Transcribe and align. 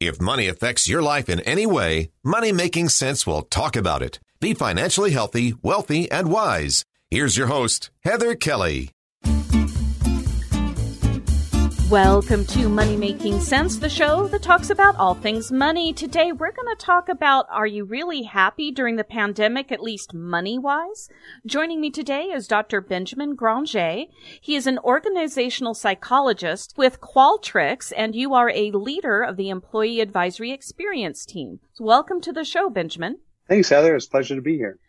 If 0.00 0.20
money 0.20 0.46
affects 0.46 0.88
your 0.88 1.00
life 1.00 1.30
in 1.30 1.40
any 1.40 1.64
way, 1.64 2.10
Money 2.22 2.52
Making 2.52 2.90
Sense 2.90 3.26
will 3.26 3.40
talk 3.40 3.76
about 3.76 4.02
it. 4.02 4.20
Be 4.40 4.52
financially 4.52 5.12
healthy, 5.12 5.54
wealthy, 5.62 6.10
and 6.10 6.30
wise. 6.30 6.84
Here's 7.10 7.38
your 7.38 7.46
host, 7.46 7.90
Heather 8.04 8.34
Kelly. 8.34 8.90
Welcome 11.90 12.44
to 12.46 12.68
Money 12.68 12.96
Making 12.96 13.38
Sense, 13.38 13.76
the 13.76 13.88
show 13.88 14.26
that 14.28 14.42
talks 14.42 14.70
about 14.70 14.96
all 14.96 15.14
things 15.14 15.52
money. 15.52 15.92
Today 15.92 16.32
we're 16.32 16.50
going 16.50 16.76
to 16.76 16.84
talk 16.84 17.08
about 17.08 17.46
are 17.48 17.66
you 17.66 17.84
really 17.84 18.24
happy 18.24 18.72
during 18.72 18.96
the 18.96 19.04
pandemic, 19.04 19.70
at 19.70 19.80
least 19.80 20.12
money 20.12 20.58
wise? 20.58 21.08
Joining 21.46 21.80
me 21.80 21.90
today 21.90 22.24
is 22.24 22.48
Dr. 22.48 22.80
Benjamin 22.80 23.36
Granger. 23.36 24.06
He 24.40 24.56
is 24.56 24.66
an 24.66 24.80
organizational 24.80 25.74
psychologist 25.74 26.74
with 26.76 27.00
Qualtrics, 27.00 27.92
and 27.96 28.16
you 28.16 28.34
are 28.34 28.50
a 28.50 28.72
leader 28.72 29.22
of 29.22 29.36
the 29.36 29.48
Employee 29.48 30.00
Advisory 30.00 30.50
Experience 30.50 31.24
team. 31.24 31.60
So 31.74 31.84
welcome 31.84 32.20
to 32.22 32.32
the 32.32 32.44
show, 32.44 32.68
Benjamin. 32.68 33.18
Thanks, 33.48 33.68
Heather. 33.68 33.94
It's 33.94 34.06
a 34.06 34.10
pleasure 34.10 34.34
to 34.34 34.42
be 34.42 34.56
here. 34.56 34.80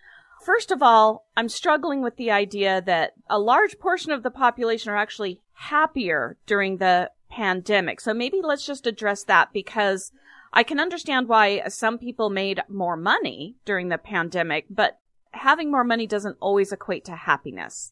First 0.44 0.72
of 0.72 0.82
all, 0.82 1.28
I'm 1.36 1.50
struggling 1.50 2.02
with 2.02 2.16
the 2.16 2.32
idea 2.32 2.82
that 2.86 3.14
a 3.30 3.38
large 3.38 3.78
portion 3.78 4.12
of 4.12 4.24
the 4.24 4.32
population 4.32 4.92
are 4.92 4.98
actually 4.98 5.42
happier 5.58 6.38
during 6.46 6.78
the 6.78 7.10
pandemic. 7.30 8.00
So 8.00 8.14
maybe 8.14 8.40
let's 8.44 8.66
just 8.66 8.86
address 8.88 9.24
that 9.24 9.52
because 9.52 10.12
I 10.54 10.64
can 10.64 10.80
understand 10.80 11.28
why 11.28 11.68
some 11.68 11.98
people 11.98 12.30
made 12.30 12.62
more 12.70 12.96
money 12.96 13.56
during 13.66 13.90
the 13.90 13.98
pandemic, 13.98 14.66
but 14.70 15.00
having 15.32 15.72
more 15.72 15.84
money 15.84 16.08
doesn't 16.08 16.38
always 16.40 16.72
equate 16.72 17.06
to 17.06 17.16
happiness. 17.16 17.92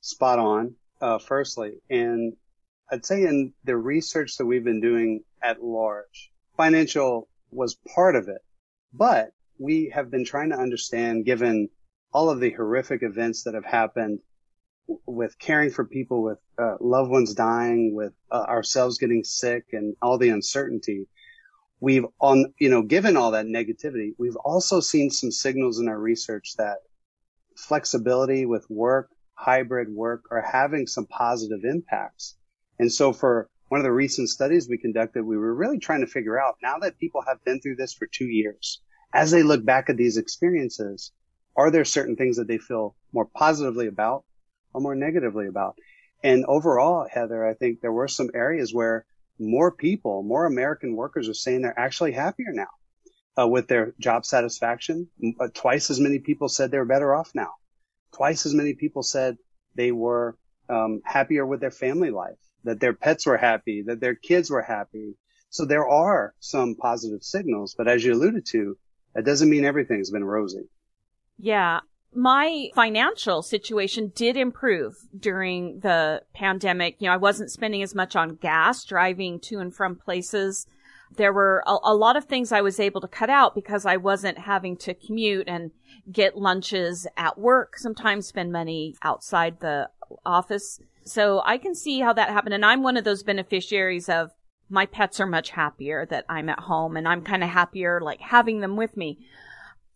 Spot 0.00 0.38
on, 0.38 0.74
uh, 1.00 1.18
firstly. 1.18 1.74
And 1.88 2.34
I'd 2.90 3.06
say 3.06 3.22
in 3.22 3.52
the 3.64 3.76
research 3.76 4.36
that 4.36 4.46
we've 4.46 4.64
been 4.64 4.80
doing 4.80 5.22
at 5.42 5.62
large, 5.62 6.32
financial 6.56 7.28
was 7.52 7.76
part 7.94 8.16
of 8.16 8.28
it, 8.28 8.42
but 8.92 9.32
we 9.58 9.92
have 9.94 10.10
been 10.10 10.24
trying 10.24 10.50
to 10.50 10.58
understand, 10.58 11.24
given 11.24 11.68
all 12.12 12.30
of 12.30 12.40
the 12.40 12.50
horrific 12.50 13.02
events 13.02 13.44
that 13.44 13.54
have 13.54 13.64
happened 13.64 14.20
with 15.06 15.38
caring 15.38 15.70
for 15.70 15.84
people 15.84 16.22
with 16.22 16.38
uh, 16.58 16.76
loved 16.80 17.10
ones 17.10 17.34
dying, 17.34 17.94
with 17.94 18.12
uh, 18.30 18.44
ourselves 18.48 18.98
getting 18.98 19.24
sick 19.24 19.64
and 19.72 19.94
all 20.02 20.18
the 20.18 20.30
uncertainty, 20.30 21.06
we've 21.80 22.06
on, 22.20 22.52
you 22.58 22.68
know, 22.68 22.82
given 22.82 23.16
all 23.16 23.30
that 23.30 23.46
negativity, 23.46 24.14
we've 24.18 24.36
also 24.36 24.80
seen 24.80 25.10
some 25.10 25.30
signals 25.30 25.78
in 25.78 25.88
our 25.88 25.98
research 25.98 26.54
that 26.58 26.78
flexibility 27.56 28.46
with 28.46 28.68
work, 28.70 29.10
hybrid 29.34 29.88
work 29.88 30.24
are 30.30 30.42
having 30.42 30.86
some 30.86 31.06
positive 31.06 31.64
impacts. 31.64 32.36
And 32.78 32.92
so 32.92 33.12
for 33.12 33.48
one 33.68 33.80
of 33.80 33.84
the 33.84 33.92
recent 33.92 34.28
studies 34.28 34.68
we 34.68 34.78
conducted, 34.78 35.24
we 35.24 35.36
were 35.36 35.54
really 35.54 35.78
trying 35.78 36.00
to 36.00 36.06
figure 36.06 36.40
out 36.40 36.56
now 36.62 36.78
that 36.78 36.98
people 36.98 37.22
have 37.26 37.42
been 37.44 37.60
through 37.60 37.76
this 37.76 37.94
for 37.94 38.06
two 38.06 38.26
years, 38.26 38.82
as 39.14 39.30
they 39.30 39.42
look 39.42 39.64
back 39.64 39.88
at 39.88 39.96
these 39.96 40.16
experiences, 40.16 41.12
are 41.56 41.70
there 41.70 41.84
certain 41.84 42.16
things 42.16 42.36
that 42.36 42.48
they 42.48 42.58
feel 42.58 42.96
more 43.12 43.26
positively 43.26 43.86
about 43.86 44.24
or 44.72 44.80
more 44.80 44.94
negatively 44.94 45.46
about? 45.46 45.76
And 46.22 46.44
overall, 46.46 47.06
Heather, 47.10 47.46
I 47.46 47.54
think 47.54 47.80
there 47.80 47.92
were 47.92 48.08
some 48.08 48.30
areas 48.34 48.74
where 48.74 49.06
more 49.38 49.72
people, 49.72 50.22
more 50.22 50.46
American 50.46 50.94
workers 50.94 51.28
are 51.28 51.34
saying 51.34 51.62
they're 51.62 51.78
actually 51.78 52.12
happier 52.12 52.52
now 52.52 52.68
uh, 53.40 53.46
with 53.46 53.68
their 53.68 53.94
job 53.98 54.24
satisfaction. 54.26 55.08
Uh, 55.40 55.48
twice 55.54 55.90
as 55.90 55.98
many 55.98 56.18
people 56.18 56.48
said 56.48 56.70
they're 56.70 56.84
better 56.84 57.14
off 57.14 57.30
now. 57.34 57.50
Twice 58.14 58.44
as 58.44 58.54
many 58.54 58.74
people 58.74 59.02
said 59.02 59.38
they 59.74 59.92
were 59.92 60.36
um, 60.68 61.00
happier 61.04 61.46
with 61.46 61.60
their 61.60 61.70
family 61.70 62.10
life, 62.10 62.38
that 62.64 62.80
their 62.80 62.92
pets 62.92 63.26
were 63.26 63.38
happy, 63.38 63.82
that 63.86 64.00
their 64.00 64.14
kids 64.14 64.50
were 64.50 64.62
happy. 64.62 65.14
So 65.48 65.64
there 65.64 65.88
are 65.88 66.34
some 66.40 66.74
positive 66.76 67.22
signals, 67.22 67.74
but 67.76 67.88
as 67.88 68.04
you 68.04 68.12
alluded 68.12 68.46
to, 68.46 68.76
that 69.14 69.24
doesn't 69.24 69.50
mean 69.50 69.64
everything's 69.64 70.10
been 70.10 70.24
rosy. 70.24 70.68
Yeah. 71.38 71.80
My 72.12 72.70
financial 72.74 73.42
situation 73.42 74.12
did 74.14 74.36
improve 74.36 74.96
during 75.16 75.80
the 75.80 76.22
pandemic. 76.34 76.96
You 76.98 77.06
know, 77.06 77.14
I 77.14 77.18
wasn't 77.18 77.52
spending 77.52 77.82
as 77.82 77.94
much 77.94 78.16
on 78.16 78.36
gas 78.36 78.84
driving 78.84 79.38
to 79.40 79.60
and 79.60 79.74
from 79.74 79.94
places. 79.94 80.66
There 81.16 81.32
were 81.32 81.62
a, 81.66 81.76
a 81.84 81.94
lot 81.94 82.16
of 82.16 82.24
things 82.24 82.50
I 82.50 82.62
was 82.62 82.80
able 82.80 83.00
to 83.00 83.08
cut 83.08 83.30
out 83.30 83.54
because 83.54 83.86
I 83.86 83.96
wasn't 83.96 84.38
having 84.38 84.76
to 84.78 84.94
commute 84.94 85.48
and 85.48 85.70
get 86.10 86.36
lunches 86.36 87.06
at 87.16 87.38
work, 87.38 87.76
sometimes 87.76 88.26
spend 88.26 88.50
money 88.50 88.96
outside 89.02 89.60
the 89.60 89.90
office. 90.26 90.80
So 91.04 91.42
I 91.44 91.58
can 91.58 91.74
see 91.74 92.00
how 92.00 92.12
that 92.12 92.30
happened. 92.30 92.54
And 92.54 92.64
I'm 92.64 92.82
one 92.82 92.96
of 92.96 93.04
those 93.04 93.22
beneficiaries 93.22 94.08
of 94.08 94.32
my 94.68 94.86
pets 94.86 95.20
are 95.20 95.26
much 95.26 95.50
happier 95.50 96.06
that 96.06 96.24
I'm 96.28 96.48
at 96.48 96.60
home 96.60 96.96
and 96.96 97.06
I'm 97.06 97.22
kind 97.22 97.42
of 97.42 97.50
happier 97.50 98.00
like 98.00 98.20
having 98.20 98.60
them 98.60 98.76
with 98.76 98.96
me. 98.96 99.18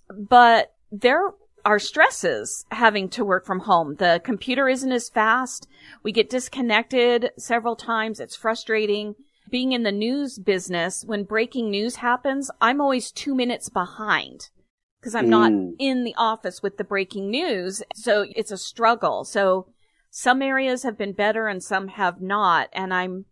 But 0.09 0.75
there 0.91 1.31
are 1.65 1.79
stresses 1.79 2.65
having 2.71 3.09
to 3.11 3.25
work 3.25 3.47
from 3.47 3.61
home. 3.61 3.97
The 3.97 4.21
computer 4.25 4.69
isn't 4.69 4.93
as 4.93 5.09
fast. 5.09 5.67
We 6.03 6.13
get 6.13 6.31
disconnected 6.31 7.31
several 7.39 7.77
times. 7.77 8.21
It's 8.21 8.37
frustrating. 8.37 9.15
Being 9.51 9.73
in 9.73 9.83
the 9.83 9.93
news 9.93 10.39
business, 10.39 11.05
when 11.05 11.25
breaking 11.25 11.71
news 11.71 11.97
happens, 11.97 12.51
I'm 12.61 12.81
always 12.81 13.13
two 13.13 13.35
minutes 13.35 13.69
behind 13.69 14.51
because 15.01 15.15
I'm 15.15 15.27
mm. 15.27 15.31
not 15.31 15.53
in 15.79 16.05
the 16.05 16.15
office 16.17 16.63
with 16.63 16.77
the 16.77 16.85
breaking 16.85 17.31
news. 17.31 17.83
So 17.95 18.27
it's 18.35 18.51
a 18.51 18.57
struggle. 18.57 19.25
So 19.25 19.69
some 20.11 20.43
areas 20.43 20.83
have 20.83 20.97
been 20.97 21.13
better 21.13 21.47
and 21.47 21.63
some 21.63 21.89
have 21.89 22.21
not. 22.21 22.69
And 22.73 22.93
I'm 22.93 23.27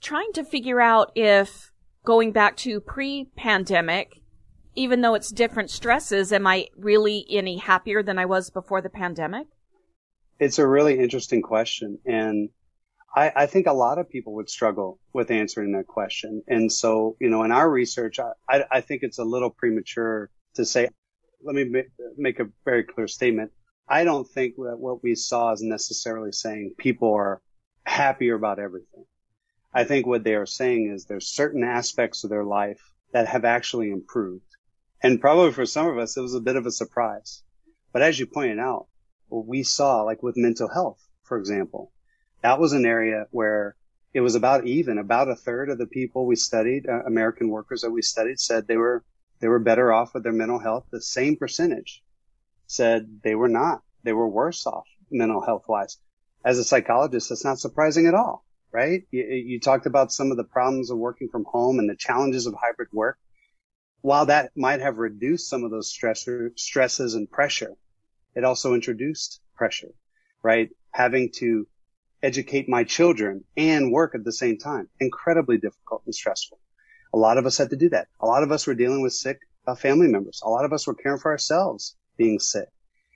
trying 0.00 0.32
to 0.34 0.44
figure 0.44 0.80
out 0.80 1.12
if 1.14 1.70
going 2.04 2.32
back 2.32 2.56
to 2.58 2.80
pre-pandemic, 2.80 4.22
even 4.78 5.00
though 5.00 5.14
it's 5.14 5.32
different 5.32 5.70
stresses, 5.70 6.32
am 6.32 6.46
I 6.46 6.68
really 6.76 7.26
any 7.28 7.56
happier 7.56 8.00
than 8.02 8.16
I 8.16 8.26
was 8.26 8.48
before 8.48 8.80
the 8.80 8.88
pandemic? 8.88 9.48
It's 10.38 10.60
a 10.60 10.66
really 10.66 11.00
interesting 11.00 11.42
question. 11.42 11.98
And 12.06 12.50
I, 13.14 13.32
I 13.34 13.46
think 13.46 13.66
a 13.66 13.72
lot 13.72 13.98
of 13.98 14.08
people 14.08 14.34
would 14.34 14.48
struggle 14.48 15.00
with 15.12 15.32
answering 15.32 15.72
that 15.72 15.88
question. 15.88 16.44
And 16.46 16.70
so, 16.70 17.16
you 17.20 17.28
know, 17.28 17.42
in 17.42 17.50
our 17.50 17.68
research, 17.68 18.20
I, 18.20 18.30
I, 18.48 18.64
I 18.70 18.80
think 18.80 19.02
it's 19.02 19.18
a 19.18 19.24
little 19.24 19.50
premature 19.50 20.30
to 20.54 20.64
say, 20.64 20.88
let 21.42 21.56
me 21.56 21.64
make, 21.64 21.88
make 22.16 22.38
a 22.38 22.46
very 22.64 22.84
clear 22.84 23.08
statement. 23.08 23.50
I 23.88 24.04
don't 24.04 24.28
think 24.28 24.54
that 24.56 24.78
what 24.78 25.02
we 25.02 25.16
saw 25.16 25.50
is 25.52 25.60
necessarily 25.60 26.30
saying 26.30 26.74
people 26.78 27.12
are 27.14 27.42
happier 27.84 28.36
about 28.36 28.60
everything. 28.60 29.06
I 29.74 29.82
think 29.82 30.06
what 30.06 30.22
they 30.22 30.34
are 30.34 30.46
saying 30.46 30.92
is 30.94 31.04
there's 31.04 31.34
certain 31.34 31.64
aspects 31.64 32.22
of 32.22 32.30
their 32.30 32.44
life 32.44 32.80
that 33.12 33.26
have 33.26 33.44
actually 33.44 33.90
improved. 33.90 34.44
And 35.02 35.20
probably 35.20 35.52
for 35.52 35.66
some 35.66 35.86
of 35.86 35.98
us, 35.98 36.16
it 36.16 36.20
was 36.20 36.34
a 36.34 36.40
bit 36.40 36.56
of 36.56 36.66
a 36.66 36.72
surprise. 36.72 37.42
But 37.92 38.02
as 38.02 38.18
you 38.18 38.26
pointed 38.26 38.58
out, 38.58 38.86
what 39.28 39.46
we 39.46 39.62
saw, 39.62 40.02
like 40.02 40.22
with 40.22 40.36
mental 40.36 40.68
health, 40.68 41.00
for 41.22 41.38
example, 41.38 41.92
that 42.42 42.58
was 42.58 42.72
an 42.72 42.86
area 42.86 43.26
where 43.30 43.76
it 44.14 44.20
was 44.20 44.34
about 44.34 44.66
even. 44.66 44.98
About 44.98 45.28
a 45.28 45.36
third 45.36 45.70
of 45.70 45.78
the 45.78 45.86
people 45.86 46.26
we 46.26 46.36
studied, 46.36 46.88
uh, 46.88 47.02
American 47.04 47.48
workers 47.48 47.82
that 47.82 47.90
we 47.90 48.02
studied, 48.02 48.40
said 48.40 48.66
they 48.66 48.76
were 48.76 49.04
they 49.40 49.48
were 49.48 49.60
better 49.60 49.92
off 49.92 50.14
with 50.14 50.24
their 50.24 50.32
mental 50.32 50.58
health. 50.58 50.86
The 50.90 51.00
same 51.00 51.36
percentage 51.36 52.02
said 52.66 53.20
they 53.22 53.34
were 53.34 53.48
not. 53.48 53.82
They 54.02 54.12
were 54.12 54.28
worse 54.28 54.66
off 54.66 54.86
mental 55.10 55.44
health 55.44 55.64
wise. 55.68 55.98
As 56.44 56.58
a 56.58 56.64
psychologist, 56.64 57.28
that's 57.28 57.44
not 57.44 57.58
surprising 57.58 58.06
at 58.06 58.14
all, 58.14 58.44
right? 58.72 59.02
You, 59.10 59.24
you 59.24 59.60
talked 59.60 59.86
about 59.86 60.12
some 60.12 60.30
of 60.30 60.36
the 60.36 60.44
problems 60.44 60.90
of 60.90 60.98
working 60.98 61.28
from 61.28 61.44
home 61.44 61.78
and 61.78 61.88
the 61.88 61.96
challenges 61.96 62.46
of 62.46 62.54
hybrid 62.54 62.88
work 62.92 63.18
while 64.02 64.26
that 64.26 64.50
might 64.56 64.80
have 64.80 64.98
reduced 64.98 65.48
some 65.48 65.64
of 65.64 65.70
those 65.70 65.92
stressor, 65.92 66.58
stresses 66.58 67.14
and 67.14 67.30
pressure, 67.30 67.72
it 68.34 68.44
also 68.44 68.74
introduced 68.74 69.40
pressure, 69.56 69.90
right? 70.42 70.70
Having 70.92 71.32
to 71.36 71.66
educate 72.22 72.68
my 72.68 72.84
children 72.84 73.44
and 73.56 73.92
work 73.92 74.14
at 74.14 74.24
the 74.24 74.32
same 74.32 74.58
time. 74.58 74.88
Incredibly 75.00 75.58
difficult 75.58 76.02
and 76.04 76.14
stressful. 76.14 76.58
A 77.14 77.18
lot 77.18 77.38
of 77.38 77.46
us 77.46 77.58
had 77.58 77.70
to 77.70 77.76
do 77.76 77.88
that. 77.90 78.08
A 78.20 78.26
lot 78.26 78.42
of 78.42 78.52
us 78.52 78.66
were 78.66 78.74
dealing 78.74 79.02
with 79.02 79.12
sick 79.12 79.40
uh, 79.66 79.74
family 79.74 80.08
members. 80.08 80.40
A 80.44 80.48
lot 80.48 80.64
of 80.64 80.72
us 80.72 80.86
were 80.86 80.94
caring 80.94 81.18
for 81.18 81.30
ourselves 81.30 81.96
being 82.16 82.38
sick. 82.38 82.68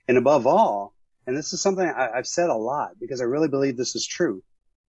And 0.07 0.17
above 0.17 0.47
all, 0.47 0.93
and 1.25 1.37
this 1.37 1.53
is 1.53 1.61
something 1.61 1.85
I, 1.85 2.09
I've 2.09 2.27
said 2.27 2.49
a 2.49 2.55
lot 2.55 2.91
because 2.99 3.21
I 3.21 3.25
really 3.25 3.47
believe 3.47 3.77
this 3.77 3.95
is 3.95 4.05
true. 4.05 4.43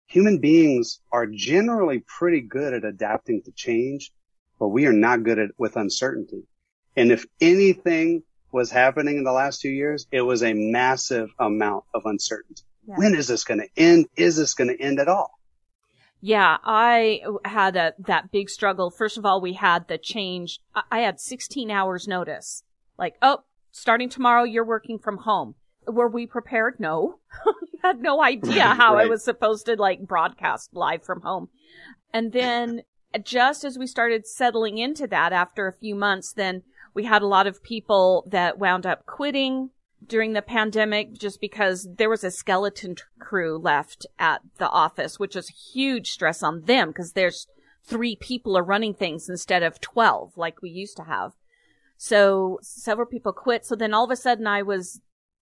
Human 0.08 0.38
beings 0.38 1.00
are 1.12 1.26
generally 1.26 2.04
pretty 2.06 2.40
good 2.40 2.74
at 2.74 2.84
adapting 2.84 3.42
to 3.42 3.52
change 3.52 4.12
but 4.60 4.68
we 4.68 4.86
are 4.86 4.92
not 4.92 5.24
good 5.24 5.40
at 5.40 5.50
with 5.58 5.76
uncertainty. 5.76 6.44
And 6.96 7.10
if 7.10 7.24
anything 7.40 8.22
was 8.52 8.70
happening 8.70 9.16
in 9.16 9.24
the 9.24 9.32
last 9.32 9.60
two 9.60 9.70
years, 9.70 10.06
it 10.12 10.20
was 10.20 10.42
a 10.42 10.52
massive 10.52 11.30
amount 11.38 11.84
of 11.94 12.02
uncertainty. 12.04 12.62
Yeah. 12.86 12.96
When 12.96 13.14
is 13.14 13.26
this 13.26 13.42
going 13.42 13.60
to 13.60 13.68
end? 13.76 14.06
Is 14.16 14.36
this 14.36 14.54
going 14.54 14.68
to 14.68 14.80
end 14.80 15.00
at 15.00 15.08
all? 15.08 15.38
Yeah, 16.20 16.58
I 16.62 17.22
had 17.44 17.76
a, 17.76 17.94
that 18.00 18.30
big 18.30 18.50
struggle. 18.50 18.90
First 18.90 19.16
of 19.16 19.24
all, 19.24 19.40
we 19.40 19.54
had 19.54 19.88
the 19.88 19.96
change. 19.96 20.60
I 20.90 21.00
had 21.00 21.18
16 21.18 21.70
hours 21.70 22.06
notice. 22.06 22.62
Like, 22.98 23.14
oh, 23.22 23.38
starting 23.72 24.10
tomorrow, 24.10 24.44
you're 24.44 24.64
working 24.64 24.98
from 24.98 25.18
home. 25.18 25.54
Were 25.86 26.08
we 26.08 26.26
prepared? 26.26 26.78
No. 26.78 27.20
I 27.46 27.88
had 27.88 28.02
no 28.02 28.22
idea 28.22 28.64
how 28.74 28.96
right. 28.96 29.06
I 29.06 29.08
was 29.08 29.24
supposed 29.24 29.66
to 29.66 29.76
like 29.76 30.00
broadcast 30.00 30.70
live 30.74 31.02
from 31.04 31.22
home. 31.22 31.48
And 32.12 32.32
then 32.32 32.82
just 33.22 33.64
as 33.64 33.78
we 33.78 33.86
started 33.86 34.26
settling 34.26 34.78
into 34.78 35.06
that 35.08 35.32
after 35.32 35.66
a 35.66 35.72
few 35.72 35.94
months, 35.94 36.32
then 36.32 36.62
we 36.94 37.04
had 37.04 37.22
a 37.22 37.26
lot 37.26 37.46
of 37.46 37.62
people 37.62 38.26
that 38.30 38.58
wound 38.58 38.86
up 38.86 39.06
quitting 39.06 39.70
during 40.06 40.32
the 40.32 40.42
pandemic 40.42 41.14
just 41.14 41.40
because 41.40 41.88
there 41.96 42.08
was 42.08 42.24
a 42.24 42.30
skeleton 42.30 42.96
crew 43.18 43.58
left 43.58 44.06
at 44.18 44.40
the 44.58 44.68
office, 44.68 45.18
which 45.18 45.34
was 45.34 45.72
huge 45.72 46.10
stress 46.10 46.42
on 46.42 46.62
them 46.62 46.88
because 46.88 47.12
there's 47.12 47.46
three 47.84 48.16
people 48.16 48.56
are 48.56 48.64
running 48.64 48.94
things 48.94 49.28
instead 49.28 49.62
of 49.62 49.80
12 49.80 50.36
like 50.36 50.62
we 50.62 50.70
used 50.70 50.96
to 50.96 51.04
have. 51.04 51.32
So 51.96 52.58
several 52.62 53.06
people 53.06 53.32
quit. 53.32 53.66
So 53.66 53.76
then 53.76 53.92
all 53.92 54.04
of 54.04 54.10
a 54.10 54.16
sudden 54.16 54.46
I 54.46 54.62
was 54.62 55.00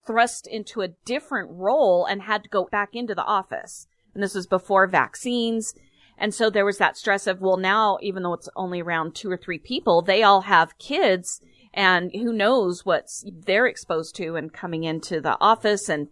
thrust 0.07 0.47
into 0.47 0.81
a 0.81 0.89
different 0.89 1.51
role 1.51 2.07
and 2.07 2.23
had 2.23 2.45
to 2.45 2.49
go 2.49 2.67
back 2.71 2.91
into 2.95 3.15
the 3.15 3.25
office. 3.25 3.87
And 4.15 4.23
this 4.23 4.35
was 4.35 4.47
before 4.47 4.87
vaccines. 4.87 5.75
And 6.19 6.35
so 6.35 6.49
there 6.49 6.65
was 6.65 6.79
that 6.79 6.97
stress 6.97 7.27
of, 7.27 7.41
well, 7.41 7.57
now, 7.57 7.99
even 8.01 8.23
though 8.23 8.33
it's 8.33 8.49
only 8.57 8.81
around 8.81 9.15
two 9.15 9.31
or 9.31 9.37
three 9.37 9.59
people, 9.59 10.03
they 10.03 10.23
all 10.23 10.43
have 10.43 10.79
kids 10.79 11.41
and 11.75 12.11
who 12.15 12.33
knows 12.33 12.87
what 12.87 13.09
they're 13.25 13.67
exposed 13.67 14.17
to 14.17 14.35
and 14.35 14.53
coming 14.53 14.85
into 14.85 15.21
the 15.21 15.37
office. 15.41 15.91
And 15.91 16.09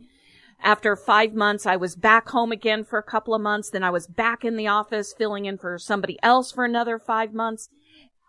after 0.63 0.95
five 0.95 1.33
months, 1.33 1.65
I 1.65 1.77
was 1.77 1.97
back 1.97 2.29
home 2.29 2.53
again 2.53 2.85
for 2.85 2.99
a 2.99 3.03
couple 3.03 3.35
of 3.35 3.41
months. 3.41 3.71
Then 3.71 3.83
I 3.83 3.91
was 3.91 4.07
back 4.07 4.45
in 4.45 4.57
the 4.57 4.69
office 4.69 5.15
filling 5.17 5.47
in 5.47 5.57
for 5.57 5.79
somebody 5.79 6.19
else 6.23 6.53
for 6.53 6.65
another 6.65 6.99
five 6.99 7.33
months. 7.33 7.71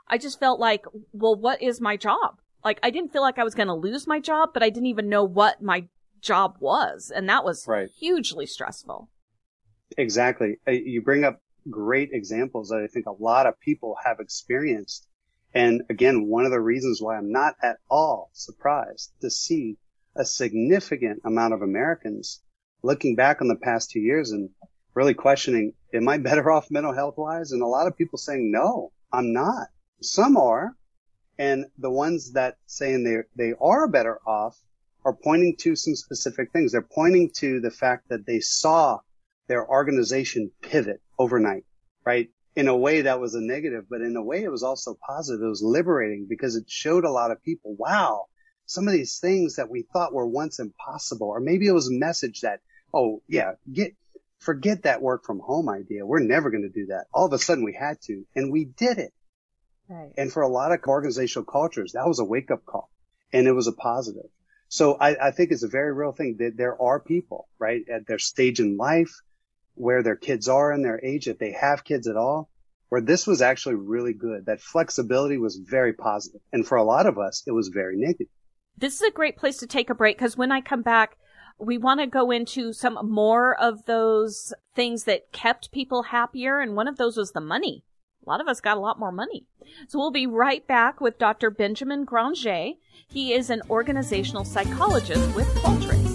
I 0.07 0.17
just 0.17 0.39
felt 0.39 0.59
like, 0.59 0.85
well, 1.11 1.35
what 1.35 1.61
is 1.61 1.81
my 1.81 1.97
job? 1.97 2.39
Like 2.63 2.79
I 2.81 2.89
didn't 2.89 3.11
feel 3.11 3.21
like 3.21 3.37
I 3.37 3.43
was 3.43 3.55
going 3.55 3.67
to 3.67 3.73
lose 3.73 4.07
my 4.07 4.19
job, 4.19 4.49
but 4.53 4.63
I 4.63 4.69
didn't 4.69 4.87
even 4.87 5.09
know 5.09 5.23
what 5.23 5.61
my 5.61 5.87
job 6.21 6.55
was. 6.59 7.11
And 7.13 7.27
that 7.29 7.43
was 7.43 7.67
right. 7.67 7.89
hugely 7.99 8.45
stressful. 8.45 9.09
Exactly. 9.97 10.57
Uh, 10.67 10.71
you 10.71 11.01
bring 11.01 11.23
up 11.23 11.41
great 11.69 12.09
examples 12.11 12.69
that 12.69 12.81
I 12.81 12.87
think 12.87 13.05
a 13.05 13.23
lot 13.23 13.45
of 13.45 13.59
people 13.59 13.97
have 14.03 14.19
experienced. 14.19 15.07
And 15.53 15.83
again, 15.89 16.27
one 16.27 16.45
of 16.45 16.51
the 16.51 16.59
reasons 16.59 17.01
why 17.01 17.17
I'm 17.17 17.31
not 17.31 17.55
at 17.61 17.77
all 17.89 18.29
surprised 18.33 19.11
to 19.21 19.29
see 19.29 19.77
a 20.15 20.25
significant 20.25 21.21
amount 21.25 21.53
of 21.53 21.61
Americans 21.61 22.41
looking 22.83 23.15
back 23.15 23.41
on 23.41 23.47
the 23.47 23.55
past 23.55 23.91
two 23.91 23.99
years 23.99 24.31
and 24.31 24.49
really 24.93 25.13
questioning, 25.13 25.73
am 25.93 26.07
I 26.07 26.17
better 26.17 26.51
off 26.53 26.71
mental 26.71 26.93
health 26.93 27.17
wise? 27.17 27.51
And 27.51 27.61
a 27.61 27.67
lot 27.67 27.87
of 27.87 27.97
people 27.97 28.17
saying, 28.17 28.51
no, 28.51 28.91
I'm 29.11 29.33
not. 29.33 29.67
Some 30.01 30.37
are. 30.37 30.75
And 31.37 31.65
the 31.77 31.91
ones 31.91 32.33
that 32.33 32.57
saying 32.65 33.03
they, 33.03 33.17
they 33.35 33.53
are 33.59 33.87
better 33.87 34.19
off 34.25 34.57
are 35.03 35.13
pointing 35.13 35.55
to 35.57 35.75
some 35.75 35.95
specific 35.95 36.51
things. 36.51 36.71
They're 36.71 36.81
pointing 36.81 37.29
to 37.37 37.59
the 37.59 37.71
fact 37.71 38.09
that 38.09 38.25
they 38.25 38.39
saw 38.39 38.99
their 39.47 39.67
organization 39.67 40.51
pivot 40.61 41.01
overnight, 41.17 41.65
right? 42.05 42.29
In 42.55 42.67
a 42.67 42.77
way 42.77 43.01
that 43.01 43.19
was 43.19 43.35
a 43.35 43.41
negative, 43.41 43.85
but 43.89 44.01
in 44.01 44.15
a 44.15 44.23
way 44.23 44.43
it 44.43 44.51
was 44.51 44.63
also 44.63 44.97
positive. 45.05 45.43
It 45.43 45.49
was 45.49 45.61
liberating 45.61 46.27
because 46.29 46.55
it 46.55 46.69
showed 46.69 47.03
a 47.03 47.11
lot 47.11 47.31
of 47.31 47.43
people, 47.43 47.75
wow, 47.77 48.25
some 48.65 48.87
of 48.87 48.93
these 48.93 49.19
things 49.19 49.57
that 49.57 49.69
we 49.69 49.85
thought 49.93 50.13
were 50.13 50.27
once 50.27 50.59
impossible, 50.59 51.27
or 51.27 51.39
maybe 51.39 51.67
it 51.67 51.73
was 51.73 51.89
a 51.89 51.93
message 51.93 52.41
that, 52.41 52.61
oh 52.93 53.21
yeah, 53.27 53.53
get, 53.71 53.95
forget 54.39 54.83
that 54.83 55.01
work 55.01 55.25
from 55.25 55.39
home 55.39 55.69
idea. 55.69 56.05
We're 56.05 56.19
never 56.19 56.49
going 56.49 56.63
to 56.63 56.69
do 56.69 56.87
that. 56.87 57.05
All 57.13 57.25
of 57.25 57.33
a 57.33 57.39
sudden 57.39 57.63
we 57.63 57.73
had 57.73 58.01
to, 58.03 58.25
and 58.35 58.51
we 58.51 58.65
did 58.65 58.97
it. 58.97 59.13
Right. 59.87 60.11
And 60.17 60.31
for 60.31 60.41
a 60.41 60.47
lot 60.47 60.71
of 60.71 60.79
organizational 60.87 61.45
cultures, 61.45 61.91
that 61.93 62.07
was 62.07 62.19
a 62.19 62.25
wake 62.25 62.49
up 62.49 62.65
call 62.65 62.89
and 63.31 63.47
it 63.47 63.51
was 63.51 63.67
a 63.67 63.73
positive. 63.73 64.29
So 64.67 64.95
I, 64.95 65.27
I 65.27 65.31
think 65.31 65.51
it's 65.51 65.63
a 65.63 65.67
very 65.67 65.93
real 65.93 66.11
thing 66.11 66.37
that 66.39 66.57
there 66.57 66.81
are 66.81 66.99
people, 66.99 67.47
right, 67.59 67.81
at 67.91 68.07
their 68.07 68.19
stage 68.19 68.59
in 68.59 68.77
life, 68.77 69.13
where 69.75 70.03
their 70.03 70.15
kids 70.15 70.47
are 70.47 70.71
in 70.71 70.81
their 70.81 70.99
age, 71.03 71.27
if 71.27 71.37
they 71.37 71.51
have 71.51 71.83
kids 71.83 72.07
at 72.07 72.17
all, 72.17 72.49
where 72.89 73.01
this 73.01 73.27
was 73.27 73.41
actually 73.41 73.75
really 73.75 74.13
good. 74.13 74.45
That 74.45 74.61
flexibility 74.61 75.37
was 75.37 75.57
very 75.57 75.93
positive. 75.93 76.41
And 76.51 76.65
for 76.65 76.77
a 76.77 76.83
lot 76.83 77.05
of 77.05 77.17
us, 77.17 77.43
it 77.45 77.51
was 77.51 77.67
very 77.67 77.97
negative. 77.97 78.27
This 78.77 78.95
is 78.95 79.01
a 79.01 79.11
great 79.11 79.37
place 79.37 79.57
to 79.57 79.67
take 79.67 79.89
a 79.89 79.95
break 79.95 80.17
because 80.17 80.37
when 80.37 80.51
I 80.51 80.61
come 80.61 80.81
back, 80.81 81.17
we 81.57 81.77
want 81.77 82.01
to 82.01 82.07
go 82.07 82.31
into 82.31 82.73
some 82.73 82.97
more 83.03 83.55
of 83.59 83.85
those 83.85 84.53
things 84.75 85.05
that 85.05 85.31
kept 85.31 85.71
people 85.71 86.03
happier. 86.03 86.59
And 86.59 86.75
one 86.75 86.87
of 86.87 86.97
those 86.97 87.17
was 87.17 87.31
the 87.31 87.41
money. 87.41 87.83
A 88.25 88.29
lot 88.29 88.41
of 88.41 88.47
us 88.47 88.59
got 88.59 88.77
a 88.77 88.81
lot 88.81 88.99
more 88.99 89.11
money. 89.11 89.45
So 89.87 89.99
we'll 89.99 90.11
be 90.11 90.27
right 90.27 90.65
back 90.65 90.99
with 90.99 91.19
Dr. 91.19 91.49
Benjamin 91.49 92.05
Granger. 92.05 92.71
He 93.07 93.33
is 93.33 93.49
an 93.49 93.61
organizational 93.69 94.43
psychologist 94.43 95.35
with 95.35 95.47
Qualtrics. 95.55 96.14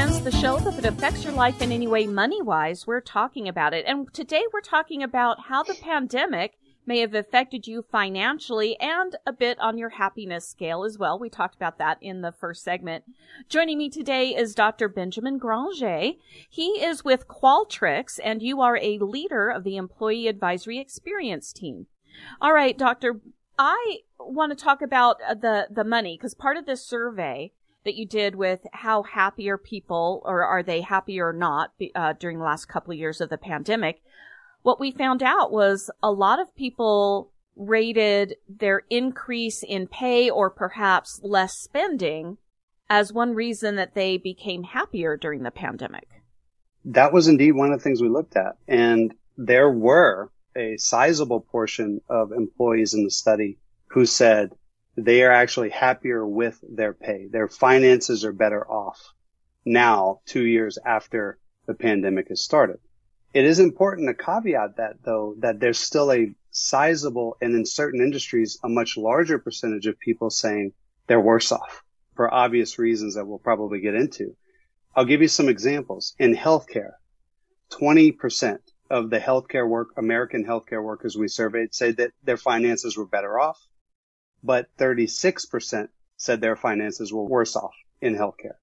the 0.00 0.32
show. 0.40 0.56
If 0.66 0.78
it 0.78 0.86
affects 0.86 1.24
your 1.24 1.34
life 1.34 1.60
in 1.60 1.70
any 1.70 1.86
way 1.86 2.06
money 2.06 2.40
wise, 2.40 2.86
we're 2.86 3.02
talking 3.02 3.46
about 3.48 3.74
it. 3.74 3.84
And 3.86 4.12
today 4.14 4.42
we're 4.50 4.62
talking 4.62 5.02
about 5.02 5.40
how 5.48 5.62
the 5.62 5.74
pandemic 5.74 6.58
may 6.86 7.00
have 7.00 7.14
affected 7.14 7.66
you 7.66 7.82
financially 7.82 8.80
and 8.80 9.14
a 9.26 9.32
bit 9.32 9.60
on 9.60 9.76
your 9.76 9.90
happiness 9.90 10.48
scale 10.48 10.84
as 10.84 10.96
well. 10.96 11.18
We 11.18 11.28
talked 11.28 11.54
about 11.54 11.76
that 11.78 11.98
in 12.00 12.22
the 12.22 12.32
first 12.32 12.64
segment. 12.64 13.04
Joining 13.50 13.76
me 13.76 13.90
today 13.90 14.34
is 14.34 14.54
Dr. 14.54 14.88
Benjamin 14.88 15.36
Granger. 15.36 16.12
He 16.48 16.82
is 16.82 17.04
with 17.04 17.28
Qualtrics 17.28 18.18
and 18.24 18.42
you 18.42 18.62
are 18.62 18.78
a 18.78 18.98
leader 18.98 19.50
of 19.50 19.64
the 19.64 19.76
employee 19.76 20.28
advisory 20.28 20.78
experience 20.78 21.52
team. 21.52 21.88
All 22.40 22.54
right, 22.54 22.76
doctor, 22.76 23.20
I 23.58 23.98
want 24.18 24.56
to 24.56 24.64
talk 24.64 24.80
about 24.80 25.18
uh, 25.28 25.34
the, 25.34 25.68
the 25.70 25.84
money 25.84 26.16
because 26.16 26.32
part 26.32 26.56
of 26.56 26.64
this 26.64 26.84
survey 26.84 27.52
that 27.84 27.94
you 27.94 28.06
did 28.06 28.34
with 28.34 28.60
how 28.72 29.02
happy 29.02 29.48
are 29.48 29.58
people 29.58 30.22
or 30.24 30.44
are 30.44 30.62
they 30.62 30.82
happy 30.82 31.20
or 31.20 31.32
not 31.32 31.72
uh, 31.94 32.12
during 32.18 32.38
the 32.38 32.44
last 32.44 32.66
couple 32.66 32.92
of 32.92 32.98
years 32.98 33.20
of 33.20 33.30
the 33.30 33.38
pandemic, 33.38 34.02
what 34.62 34.80
we 34.80 34.90
found 34.90 35.22
out 35.22 35.50
was 35.50 35.90
a 36.02 36.12
lot 36.12 36.40
of 36.40 36.54
people 36.54 37.32
rated 37.56 38.36
their 38.48 38.82
increase 38.90 39.62
in 39.62 39.86
pay 39.86 40.30
or 40.30 40.50
perhaps 40.50 41.20
less 41.22 41.54
spending 41.54 42.36
as 42.88 43.12
one 43.12 43.34
reason 43.34 43.76
that 43.76 43.94
they 43.94 44.16
became 44.16 44.64
happier 44.64 45.16
during 45.16 45.42
the 45.42 45.50
pandemic. 45.50 46.08
That 46.84 47.12
was 47.12 47.28
indeed 47.28 47.52
one 47.52 47.72
of 47.72 47.78
the 47.78 47.82
things 47.82 48.02
we 48.02 48.08
looked 48.08 48.36
at. 48.36 48.56
And 48.66 49.14
there 49.36 49.70
were 49.70 50.30
a 50.56 50.76
sizable 50.76 51.40
portion 51.40 52.00
of 52.08 52.32
employees 52.32 52.94
in 52.94 53.04
the 53.04 53.10
study 53.10 53.58
who 53.88 54.06
said, 54.06 54.52
they 54.96 55.22
are 55.22 55.32
actually 55.32 55.70
happier 55.70 56.26
with 56.26 56.58
their 56.68 56.92
pay. 56.92 57.26
Their 57.26 57.48
finances 57.48 58.24
are 58.24 58.32
better 58.32 58.68
off 58.68 59.12
now, 59.64 60.20
two 60.26 60.46
years 60.46 60.78
after 60.84 61.38
the 61.66 61.74
pandemic 61.74 62.28
has 62.28 62.42
started. 62.42 62.78
It 63.32 63.44
is 63.44 63.60
important 63.60 64.08
to 64.08 64.24
caveat 64.24 64.76
that 64.76 65.02
though, 65.04 65.34
that 65.38 65.60
there's 65.60 65.78
still 65.78 66.12
a 66.12 66.34
sizable 66.50 67.36
and 67.40 67.54
in 67.54 67.64
certain 67.64 68.00
industries, 68.00 68.58
a 68.64 68.68
much 68.68 68.96
larger 68.96 69.38
percentage 69.38 69.86
of 69.86 69.98
people 69.98 70.30
saying 70.30 70.72
they're 71.06 71.20
worse 71.20 71.52
off 71.52 71.82
for 72.16 72.32
obvious 72.32 72.78
reasons 72.78 73.14
that 73.14 73.26
we'll 73.26 73.38
probably 73.38 73.80
get 73.80 73.94
into. 73.94 74.36
I'll 74.96 75.04
give 75.04 75.22
you 75.22 75.28
some 75.28 75.48
examples. 75.48 76.14
In 76.18 76.34
healthcare, 76.34 76.92
20% 77.70 78.58
of 78.90 79.10
the 79.10 79.20
healthcare 79.20 79.68
work, 79.68 79.90
American 79.96 80.44
healthcare 80.44 80.82
workers 80.82 81.16
we 81.16 81.28
surveyed 81.28 81.72
said 81.72 81.98
that 81.98 82.10
their 82.24 82.36
finances 82.36 82.96
were 82.96 83.06
better 83.06 83.38
off, 83.38 83.60
but 84.42 84.68
36% 84.78 85.88
said 86.16 86.40
their 86.40 86.56
finances 86.56 87.12
were 87.12 87.24
worse 87.24 87.56
off 87.56 87.74
in 88.00 88.14
healthcare. 88.14 88.56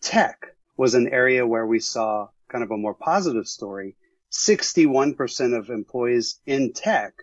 Tech 0.00 0.54
was 0.76 0.94
an 0.94 1.08
area 1.08 1.46
where 1.46 1.66
we 1.66 1.80
saw 1.80 2.28
kind 2.48 2.64
of 2.64 2.70
a 2.70 2.76
more 2.76 2.94
positive 2.94 3.46
story. 3.46 3.96
61% 4.30 5.56
of 5.56 5.70
employees 5.70 6.40
in 6.46 6.72
tech 6.72 7.14